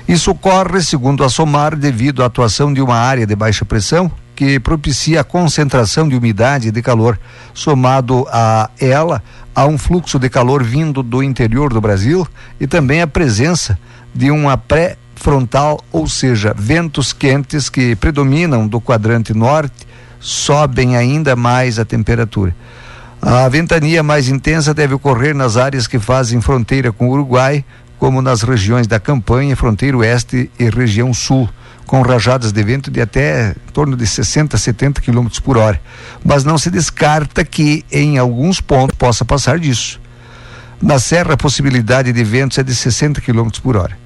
Isso 0.09 0.33
ocorre, 0.33 0.83
segundo 0.83 1.23
a 1.23 1.29
SOMAR, 1.29 1.77
devido 1.77 2.25
à 2.25 2.27
atuação 2.27 2.75
de 2.75 2.83
uma 2.83 2.97
área 2.97 3.25
de 3.25 3.37
baixa 3.37 3.65
pressão 3.65 4.11
que 4.35 4.59
propicia 4.59 5.21
a 5.21 5.25
concentração 5.25 6.09
de 6.09 6.17
umidade 6.17 6.69
e 6.69 6.73
de 6.73 6.83
calor, 6.83 7.21
somado 7.55 8.27
a 8.33 8.69
ela 8.81 9.23
a 9.55 9.65
um 9.65 9.79
fluxo 9.79 10.19
de 10.19 10.29
calor 10.29 10.65
vindo 10.65 11.05
do 11.05 11.23
interior 11.23 11.73
do 11.73 11.81
Brasil 11.81 12.27
e 12.59 12.67
também 12.67 13.01
a 13.01 13.07
presença 13.07 13.79
de 14.13 14.29
uma 14.33 14.57
pré 14.57 14.97
frontal, 15.19 15.85
ou 15.93 16.09
seja, 16.09 16.55
ventos 16.57 17.13
quentes 17.13 17.69
que 17.69 17.95
predominam 17.97 18.67
do 18.67 18.81
quadrante 18.81 19.35
norte, 19.35 19.87
sobem 20.21 20.97
ainda 20.97 21.37
mais 21.37 21.79
a 21.79 21.85
temperatura. 21.85 22.55
A 23.21 23.49
ventania 23.49 24.03
mais 24.03 24.29
intensa 24.29 24.73
deve 24.73 24.95
ocorrer 24.95 25.35
nas 25.35 25.57
áreas 25.57 25.87
que 25.87 25.99
fazem 25.99 26.41
fronteira 26.41 26.93
com 26.93 27.09
o 27.09 27.13
Uruguai, 27.13 27.65
como 27.99 28.23
nas 28.23 28.43
regiões 28.43 28.87
da 28.87 29.01
Campanha, 29.01 29.57
fronteira 29.57 29.97
oeste 29.97 30.51
e 30.59 30.71
região 30.71 31.13
sul, 31.13 31.49
com 31.85 32.01
rajadas 32.03 32.53
de 32.53 32.63
vento 32.63 32.91
de 32.91 33.01
até 33.01 33.51
em 33.51 33.73
torno 33.73 33.97
de 33.97 34.07
60 34.07 34.55
a 34.55 34.59
70 34.59 35.01
km 35.01 35.27
por 35.43 35.57
hora. 35.57 35.81
Mas 36.25 36.45
não 36.45 36.57
se 36.57 36.71
descarta 36.71 37.45
que 37.45 37.85
em 37.91 38.19
alguns 38.19 38.61
pontos 38.61 38.97
possa 38.97 39.25
passar 39.25 39.59
disso. 39.59 40.01
Na 40.81 41.01
serra, 41.01 41.35
a 41.35 41.37
possibilidade 41.37 42.13
de 42.13 42.23
ventos 42.23 42.59
é 42.59 42.63
de 42.63 42.75
60 42.75 43.21
km 43.21 43.49
por 43.61 43.77
hora. 43.77 43.99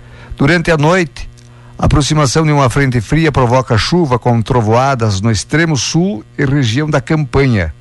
Durante 0.42 0.72
a 0.72 0.76
noite, 0.76 1.30
a 1.78 1.84
aproximação 1.84 2.44
de 2.44 2.50
uma 2.50 2.68
frente 2.68 3.00
fria 3.00 3.30
provoca 3.30 3.78
chuva 3.78 4.18
com 4.18 4.42
trovoadas 4.42 5.20
no 5.20 5.30
extremo 5.30 5.76
sul 5.76 6.24
e 6.36 6.44
região 6.44 6.90
da 6.90 7.00
Campanha. 7.00 7.72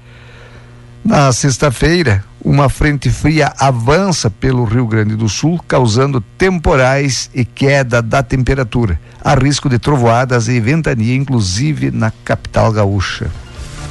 Na 1.04 1.34
sexta-feira, 1.34 2.24
uma 2.40 2.70
frente 2.70 3.10
fria 3.10 3.52
avança 3.58 4.30
pelo 4.30 4.64
Rio 4.64 4.86
Grande 4.86 5.16
do 5.16 5.28
Sul, 5.28 5.60
causando 5.68 6.22
temporais 6.38 7.32
e 7.34 7.44
queda 7.44 8.00
da 8.00 8.22
temperatura. 8.22 9.02
Há 9.24 9.34
risco 9.34 9.68
de 9.68 9.80
trovoadas 9.80 10.48
e 10.48 10.60
ventania, 10.60 11.16
inclusive 11.16 11.90
na 11.90 12.12
capital 12.24 12.72
gaúcha. 12.72 13.32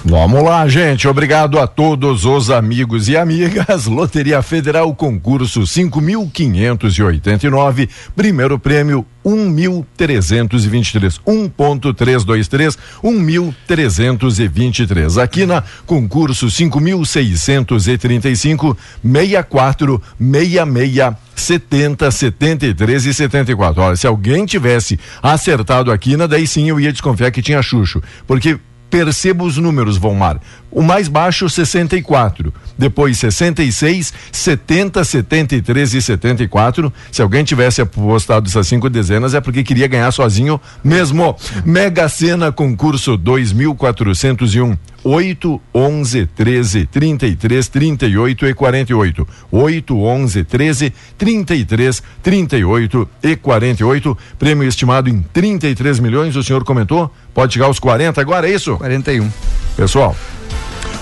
Vamos 0.02 0.42
lá, 0.42 0.66
gente. 0.66 1.06
Obrigado 1.06 1.58
a 1.58 1.66
todos 1.66 2.24
os 2.24 2.50
amigos 2.50 3.06
e 3.08 3.18
amigas. 3.18 3.84
Loteria 3.86 4.40
Federal 4.40 4.94
concurso 4.94 5.60
5.589, 5.60 7.86
primeiro 8.16 8.58
prêmio 8.58 9.04
1.323, 9.24 11.20
1.323, 11.26 12.78
1.323. 13.04 15.22
Aqui 15.22 15.44
na 15.44 15.62
concurso 15.84 16.46
5.635, 16.46 18.74
64, 19.04 20.02
66 20.18 21.14
70, 21.36 22.10
73 22.10 23.06
e 23.06 23.14
74. 23.14 23.82
Olha, 23.82 23.96
se 23.96 24.06
alguém 24.06 24.46
tivesse 24.46 24.98
acertado 25.22 25.92
aqui, 25.92 26.16
na 26.16 26.26
daí 26.26 26.46
sim 26.46 26.68
eu 26.68 26.78
ia 26.78 26.92
desconfiar 26.92 27.30
que 27.30 27.40
tinha 27.42 27.62
Xuxo, 27.62 28.02
porque 28.26 28.58
Perceba 28.90 29.44
os 29.44 29.56
números, 29.56 29.96
Vomar. 29.96 30.40
O 30.70 30.82
mais 30.82 31.08
baixo, 31.08 31.48
64. 31.48 32.52
Depois, 32.76 33.18
66, 33.18 34.12
70, 34.32 35.04
73 35.04 35.94
e 35.94 36.02
74. 36.02 36.92
Se 37.10 37.22
alguém 37.22 37.44
tivesse 37.44 37.80
apostado 37.80 38.48
essas 38.48 38.66
cinco 38.66 38.90
dezenas, 38.90 39.34
é 39.34 39.40
porque 39.40 39.62
queria 39.62 39.86
ganhar 39.86 40.10
sozinho 40.10 40.60
mesmo. 40.82 41.36
Mega 41.64 42.08
Sena, 42.08 42.50
concurso 42.50 43.16
2401. 43.16 44.76
8, 45.02 45.60
11, 45.74 46.26
13, 46.26 46.86
33, 46.86 47.68
38 47.68 48.46
e 48.46 48.54
48. 48.54 49.28
8, 49.50 49.98
11, 49.98 50.44
13, 50.44 50.92
33, 51.16 52.02
38 52.22 53.08
e 53.22 53.36
48. 53.36 54.18
Prêmio 54.38 54.68
estimado 54.68 55.08
em 55.08 55.22
33 55.22 56.00
milhões, 56.00 56.36
o 56.36 56.42
senhor 56.42 56.64
comentou? 56.64 57.10
Pode 57.32 57.54
chegar 57.54 57.66
aos 57.66 57.78
40 57.78 58.20
agora, 58.20 58.48
é 58.48 58.54
isso? 58.54 58.76
41. 58.76 59.30
Pessoal, 59.76 60.14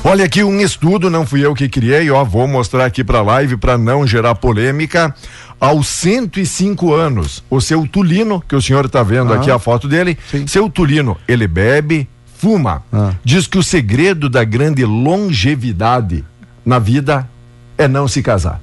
Olha 0.04 0.24
aqui 0.24 0.44
um 0.44 0.60
estudo, 0.60 1.10
não 1.10 1.26
fui 1.26 1.44
eu 1.44 1.54
que 1.54 1.68
criei, 1.68 2.08
ó, 2.08 2.22
vou 2.22 2.46
mostrar 2.46 2.86
aqui 2.86 3.02
para 3.02 3.20
live 3.20 3.56
para 3.56 3.76
não 3.76 4.06
gerar 4.06 4.36
polêmica. 4.36 5.12
Aos 5.60 5.88
105 5.88 6.94
anos, 6.94 7.42
o 7.50 7.60
seu 7.60 7.84
Tulino, 7.86 8.40
que 8.40 8.54
o 8.54 8.62
senhor 8.62 8.84
está 8.84 9.02
vendo 9.02 9.32
ah, 9.32 9.36
aqui 9.36 9.50
a 9.50 9.58
foto 9.58 9.88
dele, 9.88 10.16
sim. 10.30 10.46
seu 10.46 10.70
Tulino, 10.70 11.16
ele 11.26 11.48
bebe, 11.48 12.08
fuma, 12.38 12.84
ah. 12.92 13.12
diz 13.24 13.48
que 13.48 13.58
o 13.58 13.62
segredo 13.62 14.28
da 14.28 14.44
grande 14.44 14.84
longevidade 14.84 16.24
na 16.64 16.78
vida 16.78 17.28
é 17.76 17.88
não 17.88 18.06
se 18.06 18.22
casar. 18.22 18.60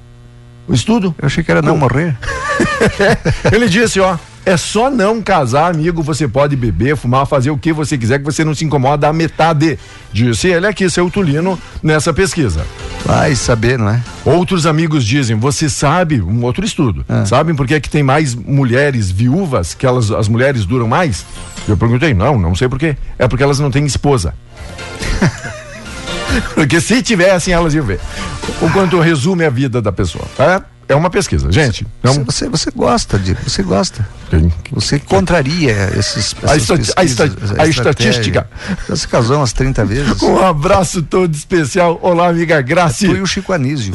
O 0.66 0.72
estudo? 0.72 1.14
Eu 1.18 1.26
achei 1.26 1.44
que 1.44 1.50
era 1.50 1.60
não 1.60 1.76
morrer. 1.76 2.16
Ele 3.52 3.68
disse, 3.68 4.00
ó, 4.00 4.16
é 4.46 4.56
só 4.56 4.88
não 4.88 5.20
casar, 5.20 5.74
amigo. 5.74 6.04
Você 6.04 6.28
pode 6.28 6.54
beber, 6.54 6.96
fumar, 6.96 7.26
fazer 7.26 7.50
o 7.50 7.58
que 7.58 7.72
você 7.72 7.98
quiser, 7.98 8.20
que 8.20 8.24
você 8.24 8.44
não 8.44 8.54
se 8.54 8.64
incomoda 8.64 9.08
a 9.08 9.12
metade. 9.12 9.76
Disse 10.12 10.46
ele 10.46 10.68
aqui, 10.68 10.88
seu 10.88 11.10
Tulino, 11.10 11.58
nessa 11.82 12.14
pesquisa. 12.14 12.64
Vai 13.04 13.34
saber, 13.34 13.76
não 13.76 13.90
é? 13.90 14.00
Outros 14.24 14.64
amigos 14.64 15.04
dizem, 15.04 15.36
você 15.36 15.68
sabe, 15.68 16.22
um 16.22 16.44
outro 16.44 16.64
estudo, 16.64 17.04
ah. 17.08 17.26
sabem 17.26 17.56
por 17.56 17.66
que, 17.66 17.74
é 17.74 17.80
que 17.80 17.90
tem 17.90 18.04
mais 18.04 18.36
mulheres 18.36 19.10
viúvas, 19.10 19.74
que 19.74 19.84
elas, 19.84 20.12
as 20.12 20.28
mulheres 20.28 20.64
duram 20.64 20.86
mais? 20.86 21.26
Eu 21.66 21.76
perguntei, 21.76 22.14
não, 22.14 22.38
não 22.38 22.54
sei 22.54 22.68
por 22.68 22.78
quê. 22.78 22.96
É 23.18 23.26
porque 23.26 23.42
elas 23.42 23.58
não 23.58 23.70
têm 23.70 23.84
esposa. 23.84 24.32
porque 26.54 26.80
se 26.80 27.02
tivessem, 27.02 27.52
elas 27.52 27.74
iam 27.74 27.84
ver. 27.84 27.98
O 28.62 28.70
quanto 28.70 29.00
resume 29.00 29.44
a 29.44 29.50
vida 29.50 29.82
da 29.82 29.90
pessoa. 29.90 30.24
É? 30.38 30.75
É 30.88 30.94
uma 30.94 31.10
pesquisa, 31.10 31.50
gente. 31.50 31.86
É 32.02 32.10
um... 32.10 32.24
Você, 32.24 32.48
você 32.48 32.70
gosta 32.70 33.18
de, 33.18 33.34
você 33.34 33.62
gosta. 33.62 34.06
Quem? 34.30 34.52
Você 34.72 34.98
contraria 34.98 35.90
esses 35.96 36.34
a, 36.42 36.56
estati 36.56 36.92
a, 36.96 37.04
esta 37.04 37.24
a, 37.58 37.66
estatística. 37.66 38.48
Se 38.94 39.06
casou 39.06 39.38
umas 39.38 39.52
30 39.52 39.84
vezes. 39.84 40.22
Um 40.22 40.38
abraço 40.44 41.02
todo 41.02 41.34
especial. 41.34 41.98
Olá, 42.02 42.28
amiga 42.28 42.60
Graci. 42.60 43.06
Eu 43.06 43.16
e 43.16 43.20
o 43.20 43.26
Chico 43.26 43.52
Anísio. 43.52 43.94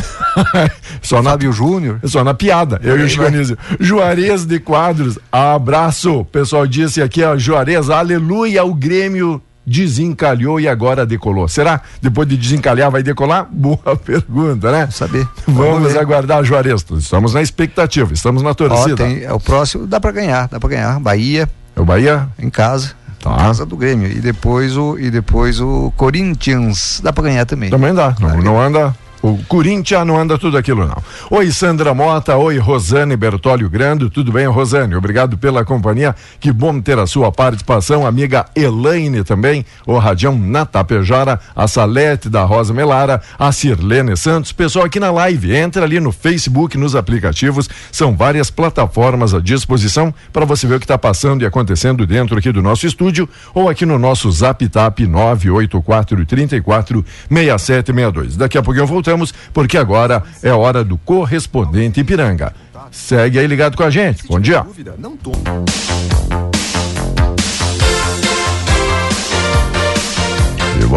só 1.02 1.22
na 1.22 1.32
Fábio 1.32 1.52
Júnior. 1.52 2.00
Só 2.06 2.24
na 2.24 2.34
piada. 2.34 2.80
Eu 2.84 3.00
e 3.00 3.04
o 3.04 3.10
Chico 3.10 3.24
Anísio. 3.24 3.58
Juarez 3.80 4.46
de 4.46 4.60
Quadros. 4.60 5.18
Abraço. 5.32 6.20
O 6.20 6.26
pessoal 6.26 6.68
disse 6.68 7.02
aqui, 7.02 7.24
ó, 7.24 7.38
Juarez, 7.38 7.90
aleluia, 7.90 8.64
o 8.64 8.74
Grêmio 8.74 9.42
desencalhou 9.72 10.60
e 10.60 10.68
agora 10.68 11.06
decolou. 11.06 11.48
Será? 11.48 11.82
Depois 12.02 12.28
de 12.28 12.38
desencalhar, 12.38 12.92
vai 12.92 13.02
decolar? 13.02 13.48
Boa 13.52 13.96
pergunta, 13.96 14.72
né? 14.72 14.82
Vamos 14.82 14.96
saber. 14.96 15.28
Vamos, 15.48 15.84
Vamos 15.84 15.96
aguardar, 15.96 16.44
Juarez. 16.44 16.86
Estamos 16.98 17.34
na 17.34 17.42
expectativa, 17.42 18.14
estamos 18.14 18.44
na 18.44 18.54
torcida. 18.54 19.04
Ó, 19.04 19.08
tem, 19.08 19.24
é 19.24 19.34
o 19.34 19.40
próximo, 19.40 19.88
dá 19.88 20.00
para 20.00 20.12
ganhar, 20.12 20.48
dá 20.48 20.60
para 20.60 20.70
ganhar. 20.70 21.00
Bahia. 21.00 21.50
É 21.76 21.82
o 21.82 21.86
Bahia? 21.86 22.28
Em 22.38 22.50
casa. 22.50 22.92
Tá. 23.20 23.36
Casa 23.36 23.66
do 23.66 23.78
Grêmio. 23.78 24.12
E 24.12 24.20
depois 24.20 24.76
o, 24.76 24.98
e 24.98 25.12
depois 25.12 25.62
o 25.62 25.94
Corinthians. 25.96 27.00
Dá 27.04 27.14
para 27.14 27.26
ganhar 27.26 27.46
também. 27.46 27.70
Também 27.70 27.94
dá. 27.94 28.16
Não, 28.20 28.42
não 28.42 28.60
anda 28.60 28.96
o 29.22 29.38
Corinthians 29.48 30.06
não 30.06 30.18
anda 30.18 30.36
tudo 30.36 30.58
aquilo, 30.58 30.88
não. 30.88 30.98
Oi, 31.30 31.52
Sandra 31.52 31.94
Mota. 31.94 32.36
Oi, 32.38 32.58
Rosane 32.58 33.16
Bertólio 33.16 33.70
Grande. 33.70 34.10
Tudo 34.10 34.32
bem, 34.32 34.48
Rosane? 34.48 34.96
Obrigado 34.96 35.38
pela 35.38 35.64
companhia. 35.64 36.16
Que 36.40 36.52
bom 36.52 36.82
ter 36.82 36.98
a 36.98 37.06
sua 37.06 37.32
participação. 37.32 38.08
Amiga 38.08 38.48
Elaine 38.56 39.24
também. 39.24 39.64
O 39.86 40.00
Radião 40.00 40.36
Natapejara. 40.36 41.40
A 41.56 41.68
Salete 41.68 42.30
da 42.30 42.44
Rosa 42.44 42.74
Melara. 42.74 43.22
A 43.38 43.52
Cirlene 43.52 44.18
Santos. 44.18 44.52
Pessoal 44.52 44.86
aqui 44.86 45.00
na 45.00 45.12
live. 45.12 45.56
Entra 45.56 45.84
ali 45.84 46.00
no 46.00 46.12
Facebook, 46.12 46.76
nos 46.76 46.96
aplicativos. 46.96 47.70
São 47.92 48.16
várias 48.16 48.50
plataformas 48.50 49.36
à 49.36 49.40
disposição 49.40 50.12
para 50.34 50.46
você 50.46 50.66
ver 50.66 50.76
o 50.76 50.80
que 50.80 50.86
está 50.86 50.98
passando 50.98 51.44
e 51.44 51.46
acontecendo 51.46 52.08
dentro 52.08 52.40
aqui 52.40 52.52
do 52.52 52.62
nosso 52.62 52.88
estúdio 52.88 53.30
ou 53.54 53.70
aqui 53.70 53.86
no 53.86 54.00
nosso 54.00 54.32
Zap 54.32 54.68
Tap 54.68 55.00
984 55.00 56.26
34 56.26 57.06
6762. 57.30 58.36
Daqui 58.36 58.58
a 58.58 58.64
pouquinho 58.64 58.84
eu 58.84 58.88
voltamos 58.88 59.11
voltamos, 59.12 59.34
porque 59.54 59.78
agora 59.78 60.24
é 60.42 60.52
hora 60.52 60.84
do 60.84 60.98
correspondente 60.98 62.00
Ipiranga. 62.00 62.54
Segue 62.92 63.40
aí 63.40 63.48
ligado 63.48 63.78
com 63.78 63.84
a 63.84 63.90
gente. 63.90 64.28
Bom 64.28 64.40
dia. 64.40 64.66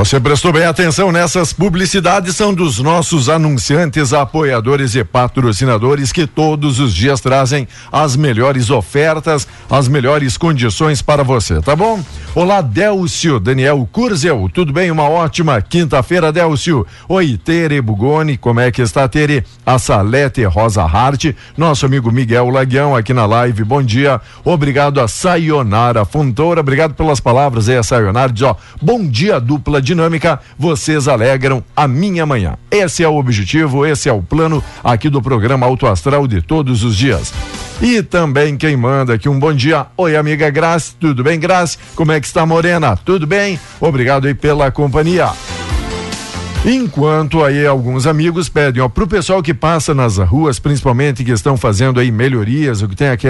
Você 0.04 0.20
prestou 0.20 0.52
bem 0.52 0.66
atenção 0.66 1.10
nessas 1.10 1.50
publicidades 1.50 2.36
são 2.36 2.52
dos 2.52 2.78
nossos 2.78 3.30
anunciantes, 3.30 4.12
apoiadores 4.12 4.94
e 4.94 5.02
patrocinadores 5.02 6.12
que 6.12 6.26
todos 6.26 6.78
os 6.78 6.94
dias 6.94 7.22
trazem 7.22 7.66
as 7.90 8.14
melhores 8.14 8.68
ofertas, 8.68 9.48
as 9.70 9.88
melhores 9.88 10.36
condições 10.36 11.00
para 11.00 11.24
você, 11.24 11.62
tá 11.62 11.74
bom? 11.74 12.04
Olá, 12.34 12.60
Delcio, 12.60 13.40
Daniel 13.40 13.88
Curzel, 13.90 14.50
tudo 14.52 14.74
bem? 14.74 14.90
Uma 14.90 15.08
ótima 15.08 15.62
quinta-feira, 15.62 16.30
Delcio. 16.30 16.86
Oi, 17.08 17.40
Tere 17.42 17.80
Bugoni, 17.80 18.36
como 18.36 18.60
é 18.60 18.70
que 18.70 18.82
está, 18.82 19.08
Tere? 19.08 19.42
A 19.64 19.78
Salete 19.78 20.44
Rosa 20.44 20.82
Hart, 20.82 21.32
nosso 21.56 21.86
amigo 21.86 22.12
Miguel 22.12 22.50
Laguião 22.50 22.94
aqui 22.94 23.14
na 23.14 23.24
live, 23.24 23.64
bom 23.64 23.82
dia. 23.82 24.20
Obrigado 24.44 25.00
a 25.00 25.08
Sayonara 25.08 26.04
Fontoura, 26.04 26.60
obrigado 26.60 26.92
pelas 26.92 27.20
palavras 27.20 27.70
aí, 27.70 27.78
a 27.78 27.82
Sayonara, 27.82 28.30
diz 28.30 28.42
ó, 28.42 28.54
bom 28.82 29.06
dia 29.06 29.40
dupla 29.40 29.80
dinâmica, 29.94 30.40
vocês 30.58 31.08
alegram 31.08 31.62
a 31.74 31.86
minha 31.86 32.26
manhã. 32.26 32.56
Esse 32.70 33.02
é 33.02 33.08
o 33.08 33.16
objetivo, 33.16 33.86
esse 33.86 34.08
é 34.08 34.12
o 34.12 34.20
plano 34.20 34.62
aqui 34.82 35.08
do 35.08 35.22
programa 35.22 35.64
Auto 35.64 35.86
Astral 35.86 36.26
de 36.26 36.42
todos 36.42 36.82
os 36.82 36.96
dias. 36.96 37.32
E 37.80 38.02
também 38.02 38.56
quem 38.56 38.76
manda 38.76 39.14
aqui 39.14 39.28
um 39.28 39.38
bom 39.38 39.52
dia. 39.52 39.86
Oi, 39.96 40.16
amiga 40.16 40.50
Grace, 40.50 40.94
tudo 40.98 41.22
bem, 41.22 41.38
Grace? 41.38 41.78
Como 41.94 42.12
é 42.12 42.20
que 42.20 42.26
está, 42.26 42.44
Morena? 42.44 42.96
Tudo 42.96 43.26
bem? 43.26 43.58
Obrigado 43.80 44.26
aí 44.26 44.34
pela 44.34 44.70
companhia. 44.70 45.30
Enquanto 46.66 47.44
aí 47.44 47.66
alguns 47.66 48.06
amigos 48.06 48.48
pedem, 48.48 48.82
ó, 48.82 48.88
pro 48.88 49.06
pessoal 49.06 49.42
que 49.42 49.52
passa 49.52 49.92
nas 49.92 50.16
ruas, 50.16 50.58
principalmente 50.58 51.22
que 51.22 51.30
estão 51.30 51.58
fazendo 51.58 52.00
aí 52.00 52.10
melhorias, 52.10 52.80
o 52.80 52.88
que 52.88 52.96
tem 52.96 53.08
aqui, 53.08 53.28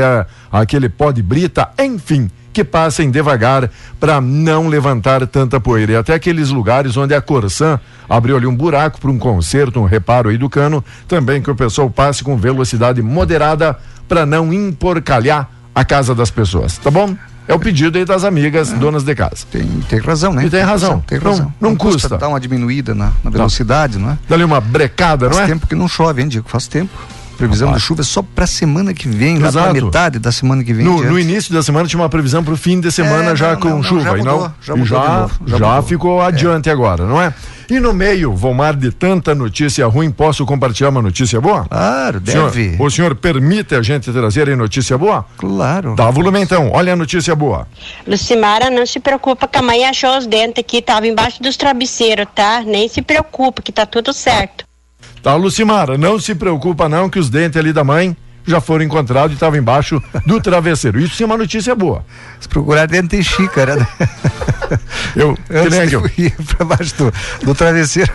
aquele 0.53 0.89
pó 0.89 1.11
de 1.11 1.21
brita, 1.21 1.69
enfim, 1.77 2.31
que 2.53 2.63
passem 2.63 3.11
devagar 3.11 3.69
para 3.99 4.21
não 4.21 4.69
levantar 4.69 5.27
tanta 5.27 5.59
poeira. 5.59 5.93
E 5.93 5.97
até 5.97 6.15
aqueles 6.15 6.51
lugares 6.51 6.97
onde 6.97 7.13
a 7.13 7.21
Corsan 7.21 7.81
abriu 8.09 8.37
ali 8.37 8.47
um 8.47 8.55
buraco 8.55 9.01
para 9.01 9.11
um 9.11 9.19
conserto, 9.19 9.81
um 9.81 9.85
reparo 9.85 10.29
aí 10.29 10.39
do 10.39 10.49
cano, 10.49 10.85
também 11.09 11.43
que 11.43 11.51
o 11.51 11.57
pessoal 11.57 11.91
passe 11.91 12.23
com 12.23 12.37
velocidade 12.37 13.03
moderada 13.03 13.77
para 14.07 14.25
não 14.25 14.53
emporcalhar 14.53 15.51
a 15.75 15.85
casa 15.85 16.15
das 16.15 16.31
pessoas, 16.31 16.79
tá 16.79 16.89
bom? 16.89 17.17
É 17.47 17.55
o 17.55 17.59
pedido 17.59 17.99
aí 17.99 18.05
das 18.05 18.25
amigas 18.25 18.73
é. 18.73 18.77
donas 18.77 19.05
de 19.05 19.15
casa. 19.15 19.45
Tem, 19.51 19.67
tem 19.89 19.99
razão, 19.99 20.33
né? 20.33 20.47
E 20.47 20.51
tem 20.51 20.63
razão. 20.63 21.01
Tem 21.01 21.19
razão. 21.19 21.47
Não, 21.47 21.55
não, 21.61 21.71
não 21.71 21.77
custa. 21.77 22.09
custa. 22.09 22.19
dar 22.19 22.29
uma 22.29 22.41
diminuída 22.41 22.95
na, 22.95 23.13
na 23.23 23.31
velocidade, 23.31 23.99
não. 23.99 24.07
não 24.07 24.13
é? 24.15 24.19
Dá 24.29 24.35
ali 24.35 24.45
uma 24.45 24.61
brecada, 24.61 25.27
faz 25.27 25.37
não 25.37 25.43
é? 25.43 25.47
Faz 25.47 25.53
tempo 25.53 25.67
que 25.67 25.75
não 25.75 25.87
chove, 25.89 26.23
hein, 26.23 26.29
Diego? 26.29 26.49
Faz 26.49 26.67
tempo. 26.67 26.93
Previsão 27.37 27.69
Rapaz. 27.69 27.83
de 27.83 27.89
chuva 27.89 28.01
é 28.03 28.05
só 28.05 28.23
para 28.23 28.47
semana 28.47 28.95
que 28.95 29.09
vem, 29.09 29.37
Exato. 29.37 29.57
lá 29.57 29.63
pra 29.65 29.73
metade 29.73 30.19
da 30.19 30.33
semana 30.33 30.63
que 30.63 30.73
vem. 30.73 30.85
No, 30.85 31.03
no, 31.03 31.19
início 31.19 31.53
da 31.53 31.63
semana 31.63 31.89
tinha 31.89 32.01
uma 32.01 32.09
previsão 32.09 32.43
para 32.43 32.55
o 32.55 32.57
fim 32.57 32.81
de 32.81 32.91
semana 32.91 33.33
é, 33.33 33.37
já 33.37 33.53
não, 33.53 33.61
com 33.61 33.69
não, 33.71 33.83
chuva. 33.83 34.03
Já, 34.03 34.17
mudou, 34.17 34.23
e 34.23 34.25
não, 34.25 34.55
já, 34.61 34.77
mudou 34.77 34.87
já, 34.87 35.29
já, 35.47 35.59
já 35.59 35.83
ficou 35.83 36.23
é. 36.23 36.27
adiante 36.27 36.71
agora, 36.71 37.07
não 37.07 37.21
é? 37.21 37.33
E 37.71 37.81
no 37.81 37.95
meio, 37.95 38.35
Vomar, 38.35 38.77
de 38.77 38.91
tanta 38.91 39.35
notícia 39.35 39.87
ruim, 39.87 40.11
posso 40.11 40.45
compartilhar 40.45 40.91
uma 40.91 41.01
notícia 41.01 41.41
boa? 41.41 41.65
Claro, 41.65 42.21
deve. 42.21 42.53
Senhor, 42.53 42.83
o 42.83 42.91
senhor 42.91 43.15
permite 43.15 43.75
a 43.75 43.83
gente 43.83 44.13
trazer 44.13 44.49
aí 44.49 44.57
notícia 44.57 44.99
boa? 44.99 45.25
Claro. 45.39 45.95
Dá 45.97 46.11
volume 46.11 46.41
então, 46.41 46.71
olha 46.73 46.93
a 46.93 46.97
notícia 46.97 47.35
boa. 47.35 47.67
Lucimara, 48.07 48.69
não 48.69 48.85
se 48.87 49.01
preocupa 49.01 49.49
que 49.49 49.57
a 49.57 49.63
mãe 49.63 49.85
achou 49.85 50.19
os 50.19 50.27
dentes 50.27 50.59
aqui, 50.59 50.83
tava 50.83 51.07
embaixo 51.07 51.43
dos 51.43 51.57
travesseiros, 51.57 52.27
tá? 52.35 52.63
Nem 52.67 52.87
se 52.89 53.01
preocupa 53.01 53.63
que 53.63 53.73
tá 53.73 53.87
tudo 53.87 54.13
certo. 54.13 54.65
Tá, 55.25 55.35
Lucimara, 55.37 55.97
não 55.97 56.21
se 56.21 56.35
preocupa 56.35 56.87
não 56.87 57.09
que 57.09 57.19
os 57.19 57.31
dentes 57.31 57.57
ali 57.57 57.73
da 57.73 57.83
mãe 57.83 58.15
já 58.47 58.61
foram 58.61 58.85
encontrados 58.85 59.31
e 59.31 59.35
estavam 59.35 59.59
embaixo 59.59 59.99
do 60.27 60.39
travesseiro. 60.39 61.01
Isso 61.01 61.17
sim 61.17 61.23
é 61.23 61.27
uma 61.27 61.39
notícia 61.39 61.75
boa. 61.75 62.05
Se 62.39 62.47
procurar 62.47 62.85
dentro 62.85 63.09
tem 63.09 63.23
xícara, 63.23 63.77
né? 63.77 63.87
Eu, 65.17 65.37
eu 65.49 66.11
ia 66.19 66.33
pra 66.57 66.67
baixo 66.67 66.95
do, 66.97 67.13
do 67.43 67.55
travesseiro. 67.55 68.13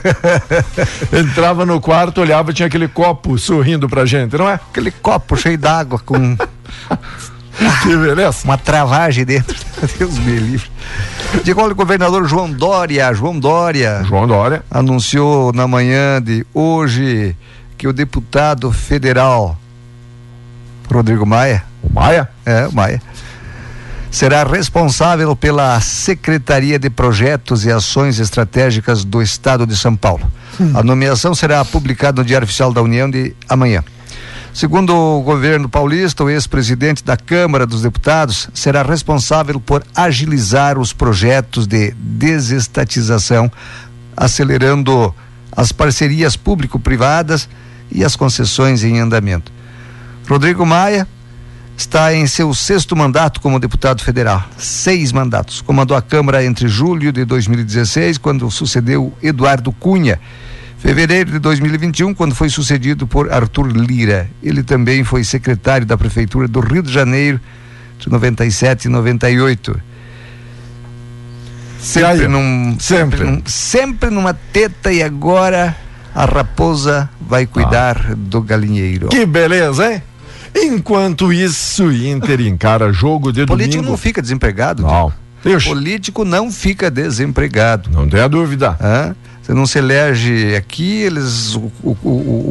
Entrava 1.12 1.66
no 1.66 1.80
quarto, 1.82 2.22
olhava, 2.22 2.54
tinha 2.54 2.68
aquele 2.68 2.88
copo 2.88 3.40
sorrindo 3.40 3.90
pra 3.90 4.06
gente, 4.06 4.38
não 4.38 4.48
é? 4.48 4.56
Aquele 4.56 4.92
copo 4.92 5.36
cheio 5.36 5.58
d'água 5.58 5.98
com. 6.00 6.38
que 7.84 7.96
beleza. 7.96 8.40
Uma 8.44 8.58
travagem 8.58 9.26
dentro. 9.26 9.56
Deus 9.98 10.18
me 10.20 10.40
livre. 10.40 10.70
De 11.44 11.52
o 11.52 11.76
governador 11.76 12.28
João 12.28 12.52
Dória, 12.52 13.14
João 13.14 13.40
Dória. 13.40 14.04
João 14.04 14.28
Dória. 14.28 14.64
Anunciou 14.72 15.54
na 15.54 15.68
manhã 15.68 16.22
de 16.22 16.46
hoje 16.54 17.36
que 17.78 17.88
o 17.88 17.94
deputado 17.94 18.72
federal 18.72 19.58
Rodrigo 20.92 21.26
Maia. 21.26 21.64
O 21.84 21.94
Maia? 21.94 22.30
É, 22.46 22.68
o 22.68 22.74
Maia 22.74 23.02
será 24.12 24.44
responsável 24.44 25.36
pela 25.36 25.80
Secretaria 25.80 26.80
de 26.80 26.90
Projetos 26.90 27.66
e 27.66 27.72
Ações 27.72 28.20
Estratégicas 28.20 29.04
do 29.04 29.22
Estado 29.22 29.66
de 29.68 29.78
São 29.78 29.96
Paulo. 29.96 30.30
Hum. 30.60 30.72
A 30.76 30.84
nomeação 30.84 31.36
será 31.36 31.64
publicada 31.64 32.22
no 32.22 32.28
Diário 32.28 32.46
Oficial 32.46 32.74
da 32.74 32.82
União 32.82 33.10
de 33.10 33.36
amanhã. 33.48 33.84
Segundo 34.54 34.96
o 34.96 35.22
governo 35.22 35.70
paulista, 35.70 36.24
o 36.24 36.30
ex-presidente 36.30 37.04
da 37.04 37.16
Câmara 37.16 37.66
dos 37.66 37.84
Deputados 37.84 38.50
será 38.54 38.82
responsável 38.82 39.60
por 39.60 39.84
agilizar 39.96 40.78
os 40.78 40.92
projetos 40.92 41.68
de 41.68 41.92
desestatização, 41.92 43.52
acelerando 44.18 45.14
as 45.56 45.72
parcerias 45.72 46.36
público-privadas 46.36 47.48
e 47.92 48.04
as 48.04 48.16
concessões 48.16 48.84
em 48.84 49.00
andamento. 49.00 49.52
Rodrigo 50.28 50.66
Maia 50.66 51.08
está 51.78 52.14
em 52.14 52.28
seu 52.28 52.54
sexto 52.54 52.96
mandato 52.96 53.40
como 53.40 53.60
deputado 53.60 54.04
federal. 54.04 54.44
Seis 54.58 55.12
mandatos. 55.12 55.62
Comandou 55.62 55.96
a 55.96 56.02
Câmara 56.02 56.44
entre 56.44 56.68
julho 56.68 57.12
de 57.12 57.24
2016, 57.24 58.18
quando 58.18 58.50
sucedeu 58.52 59.14
Eduardo 59.24 59.72
Cunha. 59.72 60.20
Fevereiro 60.80 61.32
de 61.32 61.40
2021, 61.40 62.14
quando 62.14 62.34
foi 62.34 62.50
sucedido 62.50 63.06
por 63.06 63.32
Arthur 63.32 63.68
Lira. 63.68 64.30
Ele 64.42 64.64
também 64.64 65.04
foi 65.04 65.24
secretário 65.24 65.86
da 65.86 65.98
Prefeitura 65.98 66.48
do 66.48 66.62
Rio 66.62 66.82
de 66.82 66.92
Janeiro 66.92 67.40
de 68.00 68.10
97 68.10 68.86
e 68.86 68.90
98. 68.90 69.80
Sempre, 71.80 72.28
num, 72.28 72.78
sempre. 72.80 73.20
Sempre, 73.20 73.24
num, 73.24 73.42
sempre 73.46 74.10
numa 74.10 74.34
teta 74.34 74.92
e 74.92 75.04
agora 75.04 75.76
a 76.16 76.26
raposa 76.26 77.10
vai 77.20 77.46
cuidar 77.46 78.08
ah. 78.12 78.16
do 78.16 78.42
galinheiro. 78.42 79.10
Que 79.10 79.26
beleza, 79.26 79.94
hein? 79.94 80.02
Enquanto 80.56 81.32
isso, 81.32 81.92
Inter 81.92 82.42
encara 82.42 82.92
jogo 82.92 83.32
de 83.32 83.46
Político 83.46 83.78
domingo. 83.78 83.92
não 83.92 83.98
fica 83.98 84.22
desempregado. 84.22 84.84
Não. 84.84 85.14
Político 85.66 86.26
não 86.26 86.52
fica 86.52 86.90
desempregado. 86.90 87.90
Não 87.90 88.08
tenha 88.10 88.28
dúvida. 88.28 88.78
Hã? 88.82 89.16
Você 89.50 89.54
não 89.56 89.66
se 89.66 89.80
elege 89.80 90.56
aqui, 90.56 91.02
eles 91.02 91.56
o, 91.56 91.72
o, 91.82 91.98
o, 92.04 92.10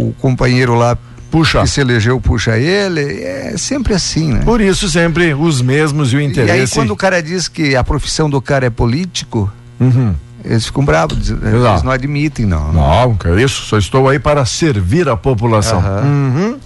o 0.08 0.14
companheiro 0.18 0.74
lá 0.74 0.98
puxa. 1.30 1.60
que 1.60 1.68
se 1.68 1.80
elegeu 1.80 2.20
puxa 2.20 2.58
ele, 2.58 3.22
é 3.22 3.54
sempre 3.56 3.94
assim, 3.94 4.32
né? 4.32 4.40
Por 4.40 4.60
isso 4.60 4.88
sempre 4.88 5.32
os 5.32 5.62
mesmos 5.62 6.12
e 6.12 6.16
o 6.16 6.20
interesse. 6.20 6.58
E 6.58 6.60
aí 6.62 6.68
quando 6.68 6.90
o 6.90 6.96
cara 6.96 7.22
diz 7.22 7.46
que 7.46 7.76
a 7.76 7.84
profissão 7.84 8.28
do 8.28 8.42
cara 8.42 8.66
é 8.66 8.70
político, 8.70 9.48
uhum. 9.78 10.12
eles 10.44 10.66
ficam 10.66 10.84
bravos, 10.84 11.30
eles 11.30 11.84
não 11.84 11.92
admitem, 11.92 12.44
não. 12.44 12.72
Não, 12.72 13.14
que 13.14 13.28
é 13.28 13.42
isso, 13.42 13.62
só 13.62 13.78
estou 13.78 14.08
aí 14.08 14.18
para 14.18 14.44
servir 14.44 15.08
a 15.08 15.16
população. 15.16 15.78
Uhum. 15.78 16.02
Uhum 16.02 16.58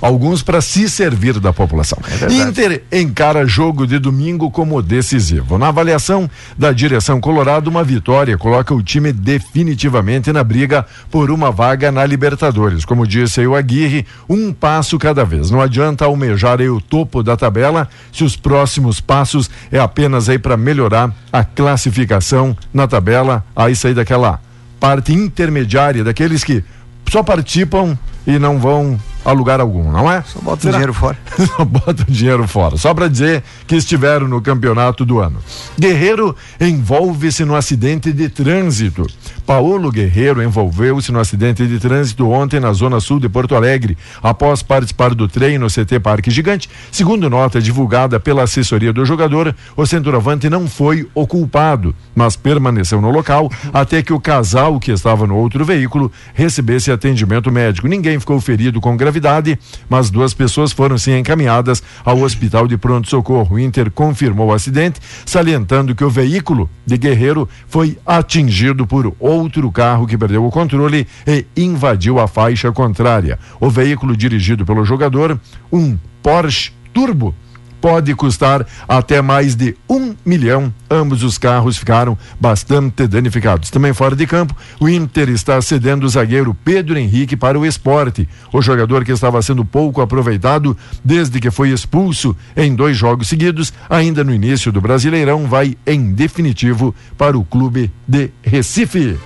alguns 0.00 0.42
para 0.42 0.60
se 0.60 0.88
servir 0.88 1.38
da 1.38 1.52
população. 1.52 1.98
É 2.22 2.32
Inter 2.32 2.82
encara 2.90 3.46
jogo 3.46 3.86
de 3.86 3.98
domingo 3.98 4.50
como 4.50 4.82
decisivo. 4.82 5.58
Na 5.58 5.68
avaliação 5.68 6.28
da 6.56 6.72
direção 6.72 7.20
Colorado, 7.20 7.68
uma 7.68 7.84
vitória 7.84 8.36
coloca 8.38 8.74
o 8.74 8.82
time 8.82 9.12
definitivamente 9.12 10.32
na 10.32 10.42
briga 10.42 10.86
por 11.10 11.30
uma 11.30 11.50
vaga 11.50 11.92
na 11.92 12.04
Libertadores. 12.04 12.84
Como 12.84 13.06
disse 13.06 13.40
aí 13.40 13.46
o 13.46 13.54
Aguirre, 13.54 14.06
um 14.28 14.52
passo 14.52 14.98
cada 14.98 15.24
vez. 15.24 15.50
Não 15.50 15.60
adianta 15.60 16.04
almejar 16.04 16.60
o 16.60 16.80
topo 16.80 17.22
da 17.22 17.36
tabela 17.36 17.88
se 18.12 18.24
os 18.24 18.36
próximos 18.36 19.00
passos 19.00 19.50
é 19.70 19.78
apenas 19.78 20.28
aí 20.28 20.38
para 20.38 20.56
melhorar 20.56 21.14
a 21.32 21.44
classificação 21.44 22.56
na 22.72 22.86
tabela, 22.86 23.44
aí 23.54 23.76
sair 23.76 23.94
daquela 23.94 24.40
parte 24.80 25.12
intermediária 25.12 26.02
daqueles 26.02 26.42
que 26.42 26.64
só 27.10 27.22
participam 27.22 27.98
e 28.30 28.38
não 28.38 28.58
vão 28.58 28.98
a 29.24 29.32
lugar 29.32 29.60
algum, 29.60 29.90
não 29.90 30.10
é? 30.10 30.22
Só 30.22 30.40
bota 30.40 30.68
o 30.68 30.70
dinheiro 30.70 30.94
fora. 30.94 31.18
Só 31.56 31.64
bota 31.64 32.02
o 32.02 32.10
dinheiro 32.10 32.48
fora, 32.48 32.76
só 32.76 32.94
para 32.94 33.08
dizer 33.08 33.42
que 33.66 33.76
estiveram 33.76 34.28
no 34.28 34.40
campeonato 34.40 35.04
do 35.04 35.20
ano. 35.20 35.38
Guerreiro 35.78 36.34
envolve-se 36.60 37.44
no 37.44 37.54
acidente 37.54 38.12
de 38.12 38.28
trânsito. 38.28 39.06
Paulo 39.46 39.90
Guerreiro 39.90 40.42
envolveu-se 40.42 41.10
no 41.10 41.18
acidente 41.18 41.66
de 41.66 41.78
trânsito 41.80 42.30
ontem 42.30 42.60
na 42.60 42.72
zona 42.72 43.00
sul 43.00 43.18
de 43.18 43.28
Porto 43.28 43.56
Alegre, 43.56 43.98
após 44.22 44.62
participar 44.62 45.14
do 45.14 45.26
treino 45.26 45.64
no 45.64 45.66
CT 45.66 45.98
Parque 46.00 46.30
Gigante. 46.30 46.70
Segundo 46.92 47.28
nota 47.28 47.60
divulgada 47.60 48.20
pela 48.20 48.44
assessoria 48.44 48.92
do 48.92 49.04
jogador, 49.04 49.54
o 49.76 49.84
centroavante 49.84 50.48
não 50.48 50.68
foi 50.68 51.08
o 51.14 51.26
culpado, 51.26 51.94
mas 52.14 52.36
permaneceu 52.36 53.00
no 53.00 53.10
local 53.10 53.50
até 53.72 54.02
que 54.02 54.12
o 54.12 54.20
casal 54.20 54.78
que 54.78 54.92
estava 54.92 55.26
no 55.26 55.36
outro 55.36 55.64
veículo 55.64 56.12
recebesse 56.32 56.92
atendimento 56.92 57.50
médico. 57.50 57.88
Ninguém 57.88 58.19
ficou 58.20 58.40
ferido 58.40 58.80
com 58.80 58.96
gravidade 58.96 59.58
mas 59.88 60.10
duas 60.10 60.34
pessoas 60.34 60.72
foram 60.72 60.98
sim 60.98 61.16
encaminhadas 61.16 61.82
ao 62.04 62.20
hospital 62.20 62.66
de 62.66 62.76
pronto-socorro. 62.76 63.56
O 63.56 63.58
Inter 63.58 63.90
confirmou 63.90 64.48
o 64.48 64.52
acidente, 64.52 65.00
salientando 65.24 65.94
que 65.94 66.04
o 66.04 66.10
veículo 66.10 66.68
de 66.84 66.96
Guerreiro 66.96 67.48
foi 67.66 67.98
atingido 68.04 68.86
por 68.86 69.14
outro 69.18 69.70
carro 69.70 70.06
que 70.06 70.18
perdeu 70.18 70.44
o 70.44 70.50
controle 70.50 71.06
e 71.26 71.46
invadiu 71.56 72.18
a 72.18 72.28
faixa 72.28 72.70
contrária. 72.72 73.38
O 73.60 73.68
veículo 73.68 74.16
dirigido 74.16 74.64
pelo 74.64 74.84
jogador, 74.84 75.38
um 75.72 75.96
Porsche 76.22 76.72
Turbo 76.92 77.34
pode 77.80 78.14
custar 78.14 78.66
até 78.86 79.22
mais 79.22 79.54
de 79.54 79.76
um 79.88 80.14
milhão. 80.24 80.72
Ambos 80.90 81.22
os 81.22 81.38
carros 81.38 81.76
ficaram 81.76 82.18
bastante 82.38 83.06
danificados. 83.06 83.70
Também 83.70 83.92
fora 83.92 84.14
de 84.14 84.26
campo, 84.26 84.54
o 84.78 84.88
Inter 84.88 85.28
está 85.30 85.60
cedendo 85.62 86.04
o 86.04 86.08
zagueiro 86.08 86.54
Pedro 86.64 86.98
Henrique 86.98 87.36
para 87.36 87.58
o 87.58 87.64
esporte. 87.64 88.28
O 88.52 88.60
jogador 88.60 89.04
que 89.04 89.12
estava 89.12 89.40
sendo 89.40 89.64
pouco 89.64 90.00
aproveitado 90.00 90.76
desde 91.04 91.40
que 91.40 91.50
foi 91.50 91.70
expulso 91.70 92.36
em 92.56 92.74
dois 92.74 92.96
jogos 92.96 93.28
seguidos, 93.28 93.72
ainda 93.88 94.22
no 94.24 94.34
início 94.34 94.72
do 94.72 94.80
Brasileirão, 94.80 95.46
vai 95.46 95.76
em 95.86 96.12
definitivo 96.12 96.94
para 97.16 97.38
o 97.38 97.44
clube 97.44 97.90
de 98.06 98.30
Recife. 98.42 99.18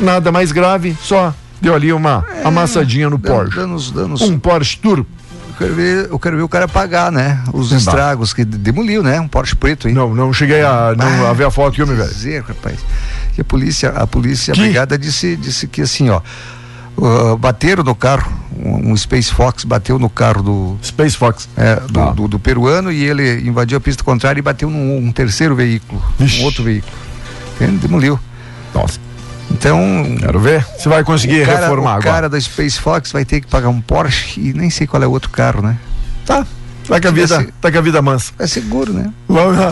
Nada 0.00 0.32
mais 0.32 0.50
grave, 0.50 0.96
só 1.00 1.32
deu 1.60 1.74
ali 1.74 1.92
uma 1.92 2.24
é, 2.28 2.46
amassadinha 2.46 3.08
no 3.08 3.18
Porsche. 3.18 3.56
Um 4.24 4.38
Porsche 4.38 4.78
Turbo 4.78 5.06
quero 5.62 5.74
ver, 5.74 6.08
eu 6.10 6.18
quero 6.18 6.36
ver 6.36 6.42
o 6.42 6.48
cara 6.48 6.68
pagar, 6.68 7.12
né? 7.12 7.42
Os 7.52 7.72
estragos 7.72 8.32
que 8.34 8.44
demoliu, 8.44 9.02
né? 9.02 9.20
Um 9.20 9.28
Porsche 9.28 9.54
preto, 9.54 9.88
hein? 9.88 9.94
Não, 9.94 10.14
não 10.14 10.32
cheguei 10.32 10.62
a, 10.62 10.94
não, 10.96 11.26
ah, 11.26 11.30
a 11.30 11.32
ver 11.32 11.44
a 11.44 11.50
foto 11.50 11.74
que 11.74 11.82
eu 11.82 11.86
me 11.86 11.94
vejo. 11.94 12.12
Dizer, 12.12 12.42
rapaz. 12.42 12.78
Que 13.34 13.40
a 13.40 13.44
polícia, 13.44 13.90
a 13.90 14.06
polícia, 14.06 14.52
que? 14.52 14.60
a 14.60 14.64
brigada 14.64 14.98
disse, 14.98 15.36
disse 15.36 15.66
que 15.66 15.82
assim, 15.82 16.10
ó. 16.10 16.20
Uh, 16.94 17.36
bateram 17.38 17.82
no 17.82 17.94
carro, 17.94 18.30
um, 18.54 18.92
um, 18.92 18.96
Space 18.96 19.32
Fox 19.32 19.64
bateu 19.64 19.98
no 19.98 20.10
carro 20.10 20.42
do. 20.42 20.78
Space 20.82 21.16
Fox. 21.16 21.48
É, 21.56 21.76
do, 21.76 22.00
ah. 22.00 22.12
do, 22.12 22.28
do, 22.28 22.38
peruano 22.38 22.92
e 22.92 23.02
ele 23.04 23.48
invadiu 23.48 23.78
a 23.78 23.80
pista 23.80 24.04
contrária 24.04 24.38
e 24.38 24.42
bateu 24.42 24.68
num 24.68 24.98
um 24.98 25.10
terceiro 25.10 25.54
veículo, 25.54 26.02
um 26.20 26.44
outro 26.44 26.62
veículo. 26.62 26.92
Ele 27.60 27.78
demoliu. 27.78 28.20
Nossa. 28.74 29.11
Então. 29.52 30.16
Quero 30.18 30.40
ver 30.40 30.66
se 30.78 30.88
vai 30.88 31.04
conseguir 31.04 31.46
cara, 31.46 31.60
reformar 31.60 31.90
o 31.90 31.92
agora. 31.94 32.00
O 32.00 32.12
cara 32.12 32.28
da 32.28 32.40
Space 32.40 32.80
Fox 32.80 33.12
vai 33.12 33.24
ter 33.24 33.40
que 33.40 33.46
pagar 33.46 33.68
um 33.68 33.80
Porsche 33.80 34.40
e 34.40 34.52
nem 34.52 34.70
sei 34.70 34.86
qual 34.86 35.02
é 35.02 35.06
o 35.06 35.10
outro 35.10 35.30
carro, 35.30 35.62
né? 35.62 35.76
Tá. 36.26 36.46
Tá 36.86 37.00
com 37.00 37.08
a 37.08 37.10
vida, 37.10 37.48
tá 37.60 37.72
com 37.72 37.78
a 37.78 37.80
vida 37.80 38.02
mansa. 38.02 38.32
É 38.38 38.46
seguro, 38.46 38.92
né? 38.92 39.12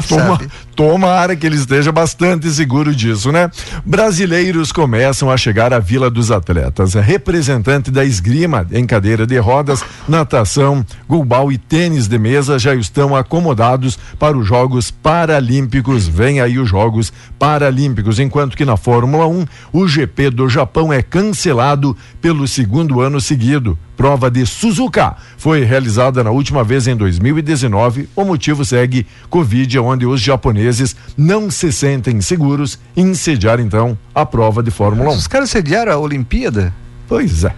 Toma, 0.09 0.40
tomara 0.75 1.37
que 1.37 1.46
ele 1.46 1.57
esteja 1.57 1.90
bastante 1.90 2.49
seguro 2.51 2.94
disso, 2.94 3.33
né? 3.33 3.51
Brasileiros 3.85 4.73
começam 4.73 5.31
a 5.31 5.37
chegar 5.37 5.73
à 5.73 5.79
Vila 5.79 6.09
dos 6.09 6.31
Atletas. 6.31 6.94
Representante 6.94 7.90
da 7.90 8.05
esgrima 8.05 8.66
em 8.73 8.87
cadeira 8.87 9.27
de 9.27 9.38
rodas, 9.38 9.85
natação, 10.09 10.85
golbal 11.09 11.51
e 11.51 11.59
tênis 11.59 12.07
de 12.07 12.18
mesa 12.18 12.59
já 12.59 12.75
estão 12.75 13.14
acomodados 13.14 13.99
para 14.18 14.38
os 14.38 14.46
Jogos 14.46 14.90
Paralímpicos. 14.90 16.07
Vem 16.07 16.40
aí 16.40 16.59
os 16.59 16.68
Jogos 16.68 17.12
Paralímpicos, 17.38 18.18
enquanto 18.18 18.57
que 18.57 18.64
na 18.64 18.77
Fórmula 18.77 19.27
1, 19.27 19.46
o 19.73 19.87
GP 19.87 20.31
do 20.31 20.49
Japão 20.49 20.92
é 20.92 21.03
cancelado 21.03 21.96
pelo 22.20 22.46
segundo 22.46 23.01
ano 23.01 23.20
seguido 23.20 23.77
prova 24.00 24.30
de 24.30 24.46
Suzuka 24.46 25.14
foi 25.36 25.62
realizada 25.62 26.24
na 26.24 26.30
última 26.30 26.64
vez 26.64 26.86
em 26.86 26.96
2019. 26.96 28.08
O 28.16 28.24
motivo 28.24 28.64
segue 28.64 29.06
Covid, 29.28 29.78
onde 29.78 30.06
os 30.06 30.22
japoneses 30.22 30.96
não 31.18 31.50
se 31.50 31.70
sentem 31.70 32.18
seguros 32.22 32.78
em 32.96 33.12
sediar 33.12 33.60
então 33.60 33.98
a 34.14 34.24
prova 34.24 34.62
de 34.62 34.70
Fórmula 34.70 35.10
1. 35.10 35.16
Os 35.16 35.26
caras 35.26 35.50
sediaram 35.50 35.92
a 35.92 35.98
Olimpíada? 35.98 36.72
Pois 37.06 37.44
é. 37.44 37.54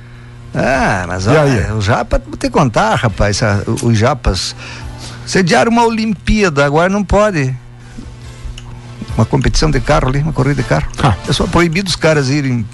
Ah, 0.53 1.05
mas 1.07 1.29
olha, 1.29 1.77
o 1.77 1.81
Japa, 1.81 2.21
vou 2.27 2.37
te 2.37 2.51
contar, 2.51 2.97
rapaz, 2.97 3.39
os 3.81 3.97
Japas 3.97 4.57
sediaram 5.25 5.71
uma 5.71 5.87
Olimpíada, 5.87 6.67
agora 6.67 6.89
não 6.89 7.05
pode 7.05 7.55
uma 9.17 9.25
competição 9.25 9.71
de 9.71 9.79
carro 9.79 10.09
ali, 10.09 10.19
uma 10.19 10.33
corrida 10.33 10.61
de 10.61 10.69
carro. 10.69 10.91
Ah. 11.05 11.15
É 11.29 11.33
só 11.33 11.47
proibido 11.47 11.89
os 11.89 11.95
caras 11.95 12.31
irem 12.31 12.67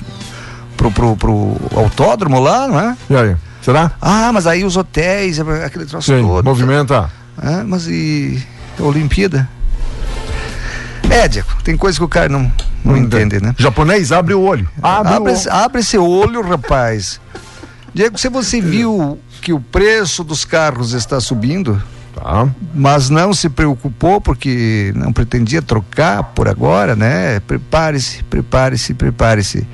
pro, 0.75 0.91
pro, 0.91 1.15
pro 1.17 1.61
autódromo 1.77 2.41
lá, 2.41 2.67
não 2.67 2.81
é? 2.81 2.97
E 3.11 3.15
aí? 3.15 3.37
Será? 3.69 3.93
Ah, 4.01 4.33
mas 4.33 4.47
aí 4.47 4.65
os 4.65 4.79
hotéis, 4.79 5.39
aquele 5.39 5.85
troço 5.85 6.11
Sim, 6.11 6.23
todo. 6.23 6.43
Movimenta. 6.43 7.11
Ah, 7.37 7.63
mas 7.67 7.87
e 7.87 8.43
a 8.81 8.83
Olimpíada? 8.83 9.47
É, 11.11 11.29
Diego, 11.29 11.51
tem 11.63 11.77
coisa 11.77 11.99
que 11.99 12.05
o 12.05 12.09
cara 12.09 12.31
não, 12.31 12.51
não, 12.83 12.97
entende, 12.97 13.39
né? 13.43 13.55
Japonês, 13.59 14.11
abre 14.11 14.33
o 14.33 14.41
olho. 14.41 14.67
Abre, 14.83 15.13
abre, 15.13 15.33
o... 15.35 15.53
abre 15.53 15.81
esse 15.83 15.99
olho, 15.99 16.41
rapaz. 16.41 17.21
Diego, 17.93 18.17
se 18.17 18.31
você 18.31 18.59
viu 18.59 19.21
que 19.43 19.53
o 19.53 19.61
preço 19.61 20.25
dos 20.25 20.47
carros 20.47 20.95
está 20.95 21.21
subindo, 21.21 21.79
tá. 22.15 22.49
mas 22.75 23.11
não 23.11 23.35
se 23.35 23.51
preocupou 23.51 24.19
porque 24.19 24.95
não 24.97 25.13
pretendia 25.13 25.61
trocar 25.61 26.23
por 26.23 26.49
agora, 26.49 26.97
né? 26.97 27.39
Prepare-se, 27.41 28.23
prepare-se, 28.23 28.95
prepare-se. 28.95 29.67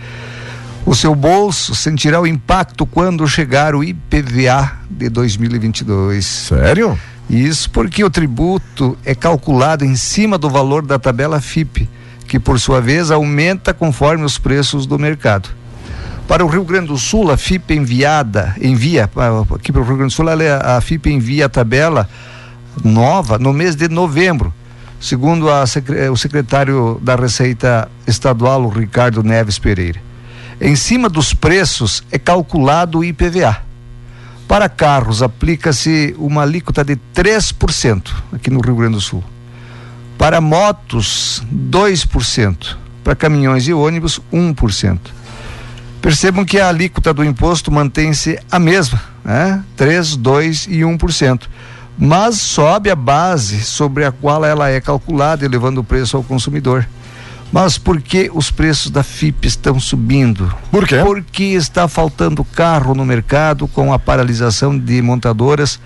O 0.86 0.94
seu 0.94 1.14
bolso 1.14 1.74
sentirá 1.74 2.20
o 2.20 2.26
impacto 2.26 2.84
quando 2.84 3.26
chegar 3.26 3.74
o 3.74 3.82
IPVA 3.82 4.72
de 4.90 5.08
2022. 5.08 6.24
Sério? 6.26 6.98
Isso 7.28 7.70
porque 7.70 8.04
o 8.04 8.10
tributo 8.10 8.96
é 9.02 9.14
calculado 9.14 9.82
em 9.82 9.96
cima 9.96 10.36
do 10.36 10.50
valor 10.50 10.84
da 10.84 10.98
tabela 10.98 11.40
FIP, 11.40 11.88
que 12.28 12.38
por 12.38 12.60
sua 12.60 12.82
vez 12.82 13.10
aumenta 13.10 13.72
conforme 13.72 14.24
os 14.24 14.36
preços 14.36 14.86
do 14.86 14.98
mercado. 14.98 15.48
Para 16.28 16.44
o 16.44 16.48
Rio 16.48 16.64
Grande 16.64 16.88
do 16.88 16.98
Sul, 16.98 17.30
a 17.30 17.36
FIP 17.38 17.74
enviada, 17.74 18.54
envia, 18.60 19.10
aqui 19.54 19.72
para 19.72 19.80
o 19.80 19.84
Rio 19.84 19.96
Grande 19.96 20.12
do 20.12 20.16
Sul, 20.16 20.26
a 20.28 20.80
FIP 20.82 21.10
envia 21.10 21.46
a 21.46 21.48
tabela 21.48 22.08
nova 22.82 23.38
no 23.38 23.54
mês 23.54 23.74
de 23.74 23.88
novembro. 23.88 24.52
Segundo 25.00 25.50
a, 25.50 25.64
o 26.10 26.16
secretário 26.16 27.00
da 27.02 27.16
Receita 27.16 27.90
Estadual, 28.06 28.64
o 28.64 28.68
Ricardo 28.68 29.22
Neves 29.22 29.58
Pereira. 29.58 30.00
Em 30.60 30.76
cima 30.76 31.08
dos 31.08 31.34
preços 31.34 32.02
é 32.10 32.18
calculado 32.18 32.98
o 32.98 33.04
IPVA. 33.04 33.62
Para 34.46 34.68
carros, 34.68 35.22
aplica-se 35.22 36.14
uma 36.18 36.42
alíquota 36.42 36.84
de 36.84 36.96
3% 37.14 38.10
aqui 38.32 38.50
no 38.50 38.60
Rio 38.60 38.76
Grande 38.76 38.94
do 38.94 39.00
Sul. 39.00 39.24
Para 40.18 40.40
motos, 40.40 41.42
2%. 41.52 42.76
Para 43.02 43.16
caminhões 43.16 43.66
e 43.66 43.72
ônibus, 43.72 44.20
1%. 44.32 44.98
Percebam 46.00 46.44
que 46.44 46.60
a 46.60 46.68
alíquota 46.68 47.12
do 47.12 47.24
imposto 47.24 47.72
mantém-se 47.72 48.38
a 48.50 48.58
mesma, 48.58 49.02
né? 49.24 49.62
3, 49.76 50.16
2 50.16 50.66
e 50.68 50.80
1%. 50.80 51.42
Mas 51.96 52.36
sobe 52.40 52.90
a 52.90 52.96
base 52.96 53.62
sobre 53.62 54.04
a 54.04 54.12
qual 54.12 54.44
ela 54.44 54.68
é 54.68 54.80
calculada, 54.80 55.44
elevando 55.44 55.80
o 55.80 55.84
preço 55.84 56.16
ao 56.16 56.22
consumidor. 56.22 56.86
Mas 57.52 57.78
por 57.78 58.00
que 58.00 58.30
os 58.34 58.50
preços 58.50 58.90
da 58.90 59.02
FIP 59.02 59.46
estão 59.46 59.78
subindo? 59.78 60.52
Por 60.70 60.86
quê? 60.86 60.96
Porque 61.04 61.44
está 61.44 61.86
faltando 61.86 62.44
carro 62.44 62.94
no 62.94 63.04
mercado 63.04 63.68
com 63.68 63.92
a 63.92 63.98
paralisação 63.98 64.76
de 64.76 65.00
montadoras 65.00 65.78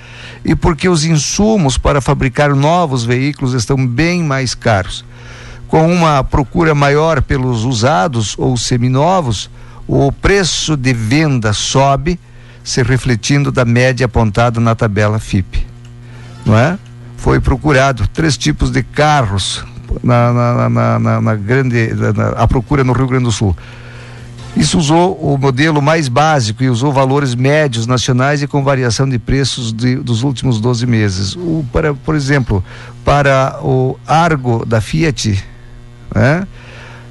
e 0.45 0.55
porque 0.55 0.89
os 0.89 1.05
insumos 1.05 1.77
para 1.77 2.01
fabricar 2.01 2.55
novos 2.55 3.05
veículos 3.05 3.53
estão 3.53 3.87
bem 3.87 4.23
mais 4.23 4.55
caros. 4.55 5.05
Com 5.67 5.93
uma 5.93 6.25
procura 6.25 6.75
maior 6.75 7.21
pelos 7.21 7.65
usados 7.65 8.35
ou 8.39 8.57
seminovos, 8.57 9.51
o 9.87 10.11
preço 10.11 10.77
de 10.77 10.95
venda 10.95 11.53
sobe, 11.53 12.19
se 12.65 12.83
refletindo 12.83 13.53
da 13.53 13.65
média 13.65 14.07
apontada 14.07 14.59
na 14.61 14.75
tabela 14.75 15.19
FIP. 15.19 15.67
Não 16.45 16.57
é? 16.57 16.79
Foi 17.19 17.41
procurado 17.41 18.07
três 18.09 18.37
tipos 18.39 18.71
de 18.71 18.83
carros 18.83 19.65
na, 20.03 20.33
na, 20.33 20.69
na, 20.69 20.99
na, 20.99 21.21
na 21.21 21.35
grande 21.35 21.91
a 22.37 22.47
procura 22.47 22.85
no 22.85 22.93
Rio 22.93 23.07
Grande 23.07 23.25
do 23.25 23.33
Sul. 23.33 23.57
Isso 24.57 24.79
usou 24.79 25.15
o 25.15 25.39
modelo 25.39 25.81
mais 25.81 26.09
básico 26.09 26.65
e 26.65 26.71
usou 26.71 26.93
valores 26.93 27.35
médios 27.35 27.87
nacionais 27.87 28.43
e 28.43 28.47
com 28.47 28.65
variação 28.65 29.09
de 29.09 29.19
preços 29.19 29.73
de, 29.73 29.97
dos 29.97 30.23
últimos 30.23 30.61
12 30.61 30.87
meses. 30.87 31.37
O, 31.37 31.65
para, 31.73 31.95
por 31.95 32.15
exemplo, 32.15 32.65
para 33.05 33.59
o 33.63 33.97
Argo 34.07 34.65
da 34.65 34.81
Fiat, 34.81 35.45
né? 36.15 36.47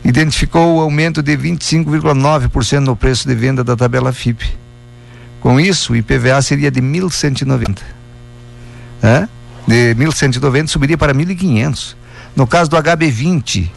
identificou 0.04 0.78
o 0.78 0.82
aumento 0.82 1.22
de 1.22 1.38
25,9% 1.38 2.80
no 2.80 2.96
preço 2.96 3.28
de 3.28 3.36
venda 3.36 3.64
da 3.64 3.76
tabela 3.76 4.12
FIP. 4.14 4.58
Com 5.40 5.60
isso, 5.60 5.94
o 5.94 5.96
IPVA 5.96 6.42
seria 6.42 6.72
de 6.72 6.82
1.190. 6.82 7.80
É? 9.04 9.28
De 9.68 9.96
1.190 9.96 10.68
subiria 10.68 10.98
para 10.98 11.14
1.500. 11.14 11.97
No 12.38 12.46
caso 12.46 12.70
do 12.70 12.78
HB20, 12.78 13.68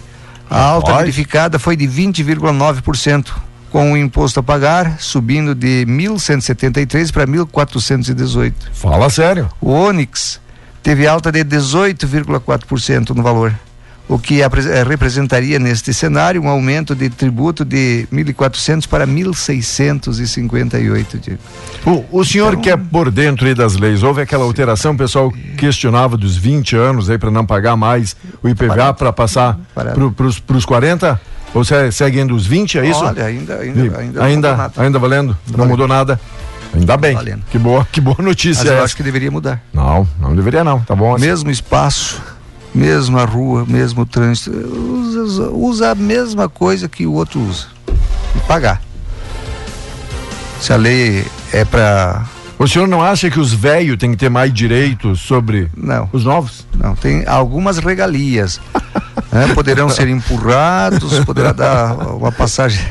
a 0.50 0.60
alta 0.60 0.98
verificada 0.98 1.58
foi 1.58 1.76
de 1.76 1.88
20,9%, 1.88 3.32
com 3.70 3.92
o 3.92 3.96
imposto 3.96 4.38
a 4.38 4.42
pagar 4.42 5.00
subindo 5.00 5.54
de 5.54 5.86
1.173 5.86 7.10
para 7.10 7.26
1.418. 7.26 8.52
Fala 8.74 9.08
sério. 9.08 9.48
O 9.62 9.70
Onix 9.70 10.38
teve 10.82 11.06
alta 11.06 11.32
de 11.32 11.42
18,4% 11.42 13.10
no 13.16 13.22
valor 13.22 13.54
o 14.10 14.18
que 14.18 14.42
eh, 14.42 14.48
representaria 14.82 15.60
neste 15.60 15.94
cenário 15.94 16.42
um 16.42 16.48
aumento 16.48 16.96
de 16.96 17.08
tributo 17.08 17.64
de 17.64 18.08
1.400 18.12 18.88
para 18.88 19.06
1.658. 19.06 21.38
O, 21.86 22.04
o 22.18 22.24
senhor 22.24 22.54
então, 22.54 22.62
que 22.62 22.70
é 22.70 22.76
por 22.76 23.12
dentro 23.12 23.54
das 23.54 23.76
leis, 23.76 24.02
houve 24.02 24.20
aquela 24.20 24.42
alteração, 24.42 24.94
o 24.94 24.96
pessoal 24.96 25.32
questionava 25.56 26.16
dos 26.16 26.36
20 26.36 26.74
anos 26.74 27.08
aí 27.08 27.18
para 27.18 27.30
não 27.30 27.46
pagar 27.46 27.76
mais 27.76 28.16
o 28.42 28.48
IPVA 28.48 28.92
para 28.94 29.12
passar 29.12 29.56
para 29.72 29.94
os 30.56 30.64
40? 30.64 31.20
Ou 31.54 31.62
segue 31.64 32.20
indo 32.20 32.34
os 32.34 32.44
20, 32.46 32.78
é 32.78 32.88
isso? 32.88 33.04
Olha, 33.04 33.26
ainda 33.26 33.58
ainda 33.58 33.96
ainda 33.96 34.24
ainda, 34.24 34.72
ainda 34.76 34.98
valendo, 34.98 35.38
não, 35.52 35.58
não 35.58 35.68
mudou 35.68 35.86
nada. 35.86 36.20
Ainda 36.74 36.96
bem. 36.96 37.14
Valendo. 37.14 37.44
Que 37.48 37.58
boa, 37.58 37.86
que 37.90 38.00
boa 38.00 38.16
notícia. 38.20 38.64
Mas 38.64 38.72
eu 38.72 38.82
acho 38.84 38.96
que 38.96 39.04
deveria 39.04 39.30
mudar. 39.30 39.62
Não, 39.72 40.04
não 40.20 40.34
deveria 40.34 40.64
não. 40.64 40.80
Tá 40.80 40.96
bom. 40.96 41.14
Assim. 41.14 41.26
Mesmo 41.26 41.48
espaço 41.50 42.20
mesma 42.74 43.24
rua, 43.24 43.64
mesmo 43.66 44.06
trânsito, 44.06 44.50
usa, 44.50 45.50
usa 45.50 45.90
a 45.90 45.94
mesma 45.94 46.48
coisa 46.48 46.88
que 46.88 47.06
o 47.06 47.12
outro 47.12 47.40
usa. 47.40 47.66
E 48.36 48.40
pagar. 48.46 48.80
Se 50.60 50.72
a 50.72 50.76
lei 50.76 51.24
é 51.52 51.64
para 51.64 52.24
o 52.60 52.68
senhor 52.68 52.86
não 52.86 53.02
acha 53.02 53.30
que 53.30 53.40
os 53.40 53.54
velhos 53.54 53.96
têm 53.96 54.10
que 54.10 54.18
ter 54.18 54.28
mais 54.28 54.52
direitos 54.52 55.22
sobre 55.22 55.70
não, 55.74 56.06
os 56.12 56.26
novos? 56.26 56.66
Não, 56.76 56.94
tem 56.94 57.24
algumas 57.26 57.78
regalias. 57.78 58.60
né? 59.32 59.48
Poderão 59.54 59.88
ser 59.88 60.08
empurrados, 60.08 61.20
poderá 61.24 61.52
dar 61.52 61.94
uma 62.08 62.30
passagem, 62.30 62.86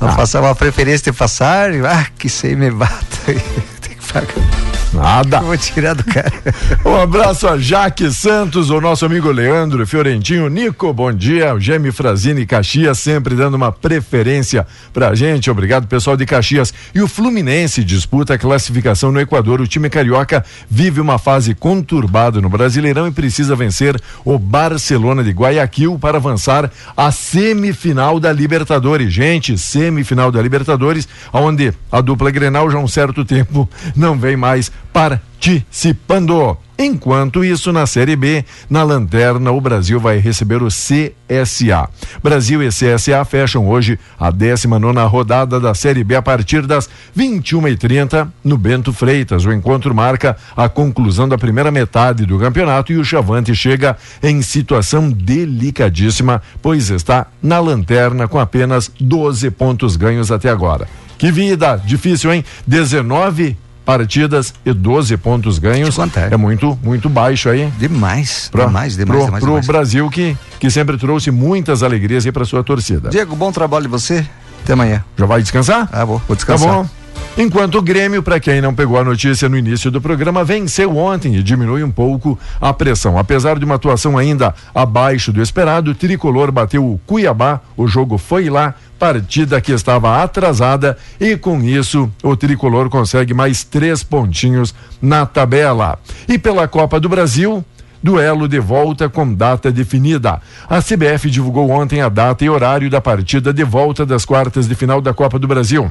uma, 0.00 0.12
ah. 0.12 0.16
passar, 0.16 0.40
uma 0.40 0.54
preferência 0.54 1.12
de 1.12 1.18
passagem. 1.18 1.82
Ah, 1.84 2.06
que 2.18 2.30
sei 2.30 2.56
me 2.56 2.70
bata. 2.70 2.96
tem 3.26 3.94
que 3.96 4.12
pagar. 4.12 4.69
Nada. 4.92 5.40
Vou 5.40 5.56
tirar 5.56 5.94
do 5.94 6.04
cara. 6.04 6.32
um 6.84 6.96
abraço 6.96 7.46
a 7.46 7.56
Jaque 7.56 8.10
Santos, 8.12 8.70
o 8.70 8.80
nosso 8.80 9.06
amigo 9.06 9.30
Leandro 9.30 9.86
Fiorentinho, 9.86 10.48
Nico, 10.48 10.92
bom 10.92 11.12
dia, 11.12 11.54
o 11.54 11.60
Gemi 11.60 11.92
Frazini 11.92 12.44
Caxias, 12.44 12.98
sempre 12.98 13.36
dando 13.36 13.54
uma 13.54 13.70
preferência 13.70 14.66
pra 14.92 15.14
gente. 15.14 15.50
Obrigado, 15.50 15.86
pessoal 15.86 16.16
de 16.16 16.26
Caxias. 16.26 16.74
E 16.92 17.00
o 17.00 17.06
Fluminense 17.06 17.84
disputa 17.84 18.34
a 18.34 18.38
classificação 18.38 19.12
no 19.12 19.20
Equador. 19.20 19.60
O 19.60 19.66
time 19.66 19.88
carioca 19.88 20.44
vive 20.68 21.00
uma 21.00 21.18
fase 21.18 21.54
conturbada 21.54 22.40
no 22.40 22.48
Brasileirão 22.48 23.06
e 23.06 23.12
precisa 23.12 23.54
vencer 23.54 24.00
o 24.24 24.38
Barcelona 24.38 25.22
de 25.22 25.30
Guayaquil 25.30 25.98
para 25.98 26.16
avançar 26.16 26.70
à 26.96 27.12
semifinal 27.12 28.18
da 28.18 28.32
Libertadores. 28.32 29.12
Gente, 29.12 29.56
semifinal 29.56 30.32
da 30.32 30.42
Libertadores, 30.42 31.08
onde 31.32 31.72
a 31.92 32.00
dupla 32.00 32.30
Grenal 32.30 32.68
já 32.70 32.78
há 32.78 32.80
um 32.80 32.88
certo 32.88 33.24
tempo 33.24 33.68
não 33.94 34.18
vem 34.18 34.36
mais 34.36 34.72
participando. 34.92 36.56
Enquanto 36.82 37.44
isso, 37.44 37.74
na 37.74 37.86
Série 37.86 38.16
B, 38.16 38.42
na 38.70 38.82
lanterna, 38.82 39.50
o 39.50 39.60
Brasil 39.60 40.00
vai 40.00 40.16
receber 40.16 40.62
o 40.62 40.68
CSA. 40.68 41.90
Brasil 42.22 42.62
e 42.62 42.68
CSA 42.68 43.22
fecham 43.26 43.68
hoje 43.68 43.98
a 44.18 44.30
19 44.30 44.98
rodada 45.06 45.60
da 45.60 45.74
Série 45.74 46.02
B 46.02 46.16
a 46.16 46.22
partir 46.22 46.66
das 46.66 46.88
21h30 47.14 48.30
no 48.42 48.56
Bento 48.56 48.94
Freitas. 48.94 49.44
O 49.44 49.52
encontro 49.52 49.94
marca 49.94 50.38
a 50.56 50.70
conclusão 50.70 51.28
da 51.28 51.36
primeira 51.36 51.70
metade 51.70 52.24
do 52.24 52.38
campeonato 52.38 52.94
e 52.94 52.96
o 52.96 53.04
Chavante 53.04 53.54
chega 53.54 53.98
em 54.22 54.40
situação 54.40 55.10
delicadíssima, 55.10 56.40
pois 56.62 56.88
está 56.88 57.26
na 57.42 57.60
lanterna 57.60 58.26
com 58.26 58.38
apenas 58.38 58.90
12 58.98 59.50
pontos 59.50 59.96
ganhos 59.96 60.32
até 60.32 60.48
agora. 60.48 60.88
Que 61.18 61.30
vida 61.30 61.76
difícil, 61.76 62.32
hein? 62.32 62.42
19 62.66 63.54
partidas 63.98 64.54
e 64.64 64.72
12 64.72 65.16
pontos 65.16 65.58
ganhos. 65.58 65.96
É 66.30 66.36
muito, 66.36 66.78
muito 66.82 67.08
baixo 67.08 67.48
aí. 67.48 67.72
Demais, 67.78 68.48
pra, 68.50 68.66
demais, 68.66 68.96
demais. 68.96 69.18
Pro, 69.18 69.26
demais, 69.26 69.42
pro 69.42 69.50
demais. 69.50 69.66
Brasil 69.66 70.08
que, 70.08 70.36
que 70.60 70.70
sempre 70.70 70.96
trouxe 70.96 71.30
muitas 71.30 71.82
alegrias 71.82 72.24
aí 72.24 72.30
para 72.30 72.44
sua 72.44 72.62
torcida. 72.62 73.10
Diego, 73.10 73.34
bom 73.34 73.50
trabalho 73.50 73.84
de 73.84 73.88
você. 73.88 74.24
Até 74.62 74.74
amanhã. 74.74 75.04
Já 75.16 75.26
vai 75.26 75.42
descansar? 75.42 75.88
Ah, 75.90 76.04
vou, 76.04 76.22
vou 76.28 76.36
descansar. 76.36 76.68
Tá 76.68 76.74
bom. 76.74 76.99
Enquanto 77.38 77.78
o 77.78 77.82
Grêmio, 77.82 78.22
para 78.22 78.38
quem 78.38 78.60
não 78.60 78.74
pegou 78.74 78.98
a 78.98 79.04
notícia 79.04 79.48
no 79.48 79.56
início 79.56 79.90
do 79.90 80.00
programa, 80.00 80.44
venceu 80.44 80.94
ontem 80.96 81.36
e 81.36 81.42
diminui 81.42 81.82
um 81.82 81.90
pouco 81.90 82.38
a 82.60 82.70
pressão. 82.74 83.16
Apesar 83.16 83.58
de 83.58 83.64
uma 83.64 83.76
atuação 83.76 84.18
ainda 84.18 84.54
abaixo 84.74 85.32
do 85.32 85.40
esperado, 85.40 85.92
o 85.92 85.94
tricolor 85.94 86.52
bateu 86.52 86.84
o 86.84 87.00
Cuiabá, 87.06 87.60
o 87.78 87.86
jogo 87.86 88.18
foi 88.18 88.50
lá, 88.50 88.74
partida 88.98 89.58
que 89.58 89.72
estava 89.72 90.22
atrasada 90.22 90.98
e 91.18 91.34
com 91.34 91.62
isso 91.62 92.10
o 92.22 92.36
tricolor 92.36 92.90
consegue 92.90 93.32
mais 93.32 93.64
três 93.64 94.02
pontinhos 94.02 94.74
na 95.00 95.24
tabela. 95.24 95.98
E 96.28 96.36
pela 96.36 96.68
Copa 96.68 97.00
do 97.00 97.08
Brasil, 97.08 97.64
duelo 98.02 98.46
de 98.48 98.58
volta 98.58 99.08
com 99.08 99.32
data 99.32 99.72
definida. 99.72 100.42
A 100.68 100.82
CBF 100.82 101.30
divulgou 101.30 101.70
ontem 101.70 102.02
a 102.02 102.10
data 102.10 102.44
e 102.44 102.50
horário 102.50 102.90
da 102.90 103.00
partida 103.00 103.50
de 103.50 103.64
volta 103.64 104.04
das 104.04 104.26
quartas 104.26 104.68
de 104.68 104.74
final 104.74 105.00
da 105.00 105.14
Copa 105.14 105.38
do 105.38 105.48
Brasil. 105.48 105.90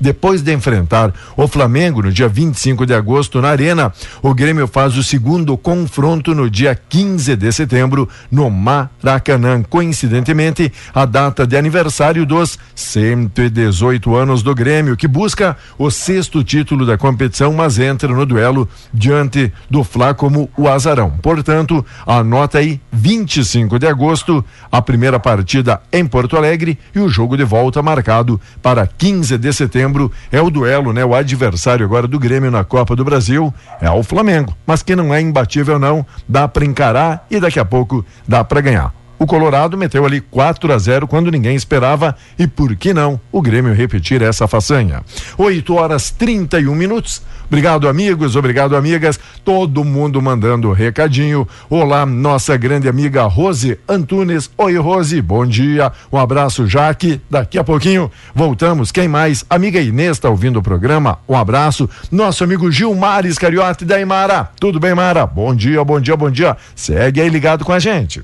Depois 0.00 0.42
de 0.42 0.52
enfrentar 0.52 1.12
o 1.36 1.48
Flamengo 1.48 2.02
no 2.02 2.12
dia 2.12 2.28
25 2.28 2.86
de 2.86 2.94
agosto 2.94 3.40
na 3.40 3.48
Arena, 3.48 3.92
o 4.22 4.32
Grêmio 4.32 4.68
faz 4.68 4.96
o 4.96 5.02
segundo 5.02 5.56
confronto 5.56 6.34
no 6.34 6.48
dia 6.48 6.78
15 6.88 7.34
de 7.34 7.52
setembro 7.52 8.08
no 8.30 8.48
Maracanã. 8.48 9.62
Coincidentemente, 9.62 10.72
a 10.94 11.04
data 11.04 11.44
de 11.44 11.56
aniversário 11.56 12.24
dos 12.24 12.58
118 12.76 14.14
anos 14.14 14.42
do 14.42 14.54
Grêmio, 14.54 14.96
que 14.96 15.08
busca 15.08 15.56
o 15.76 15.90
sexto 15.90 16.44
título 16.44 16.86
da 16.86 16.96
competição, 16.96 17.52
mas 17.52 17.78
entra 17.78 18.14
no 18.14 18.24
duelo 18.24 18.68
diante 18.94 19.52
do 19.68 19.82
Fla 19.82 20.14
como 20.14 20.48
o 20.56 20.68
azarão. 20.68 21.10
Portanto, 21.22 21.84
anota 22.06 22.58
aí 22.58 22.80
25 22.92 23.78
de 23.78 23.86
agosto, 23.86 24.44
a 24.70 24.80
primeira 24.80 25.18
partida 25.18 25.80
em 25.92 26.06
Porto 26.06 26.36
Alegre 26.36 26.78
e 26.94 27.00
o 27.00 27.08
jogo 27.08 27.36
de 27.36 27.44
volta 27.44 27.82
marcado 27.82 28.40
para 28.62 28.86
15 28.86 29.36
de 29.38 29.52
setembro. 29.52 29.87
É 30.30 30.40
o 30.40 30.50
duelo, 30.50 30.92
né? 30.92 31.04
O 31.04 31.14
adversário 31.14 31.84
agora 31.84 32.06
do 32.06 32.18
Grêmio 32.18 32.50
na 32.50 32.64
Copa 32.64 32.94
do 32.94 33.04
Brasil 33.04 33.52
é 33.80 33.90
o 33.90 34.02
Flamengo, 34.02 34.56
mas 34.66 34.82
que 34.82 34.96
não 34.96 35.14
é 35.14 35.20
imbatível 35.20 35.78
não, 35.78 36.04
dá 36.28 36.46
para 36.48 36.64
encarar 36.64 37.26
e 37.30 37.40
daqui 37.40 37.58
a 37.58 37.64
pouco 37.64 38.04
dá 38.26 38.44
para 38.44 38.60
ganhar. 38.60 38.92
O 39.18 39.26
Colorado 39.26 39.76
meteu 39.76 40.06
ali 40.06 40.20
4 40.20 40.72
a 40.72 40.78
0 40.78 41.08
quando 41.08 41.30
ninguém 41.30 41.56
esperava 41.56 42.14
e 42.38 42.46
por 42.46 42.76
que 42.76 42.94
não 42.94 43.20
o 43.32 43.42
Grêmio 43.42 43.74
repetir 43.74 44.22
essa 44.22 44.46
façanha? 44.46 45.02
8 45.36 45.74
horas 45.74 46.10
31 46.12 46.72
minutos. 46.72 47.20
Obrigado, 47.48 47.88
amigos, 47.88 48.36
obrigado, 48.36 48.76
amigas. 48.76 49.18
Todo 49.42 49.82
mundo 49.82 50.20
mandando 50.20 50.70
recadinho. 50.70 51.48
Olá, 51.70 52.04
nossa 52.04 52.54
grande 52.58 52.88
amiga 52.88 53.22
Rose 53.22 53.78
Antunes. 53.88 54.50
Oi, 54.58 54.76
Rose, 54.76 55.20
bom 55.22 55.46
dia. 55.46 55.90
Um 56.12 56.18
abraço, 56.18 56.66
Jaque. 56.66 57.22
Daqui 57.30 57.58
a 57.58 57.64
pouquinho 57.64 58.10
voltamos. 58.34 58.92
Quem 58.92 59.08
mais? 59.08 59.46
Amiga 59.48 59.80
Inês 59.80 60.18
está 60.18 60.28
ouvindo 60.28 60.58
o 60.58 60.62
programa. 60.62 61.18
Um 61.26 61.34
abraço. 61.34 61.88
Nosso 62.12 62.44
amigo 62.44 62.70
Gilmar 62.70 63.24
Iscariote 63.24 63.86
da 63.86 63.98
Imara. 63.98 64.50
Tudo 64.60 64.78
bem, 64.78 64.94
Mara? 64.94 65.26
Bom 65.26 65.54
dia, 65.54 65.82
bom 65.82 65.98
dia, 65.98 66.16
bom 66.18 66.30
dia. 66.30 66.54
Segue 66.76 67.22
aí 67.22 67.30
ligado 67.30 67.64
com 67.64 67.72
a 67.72 67.78
gente. 67.78 68.16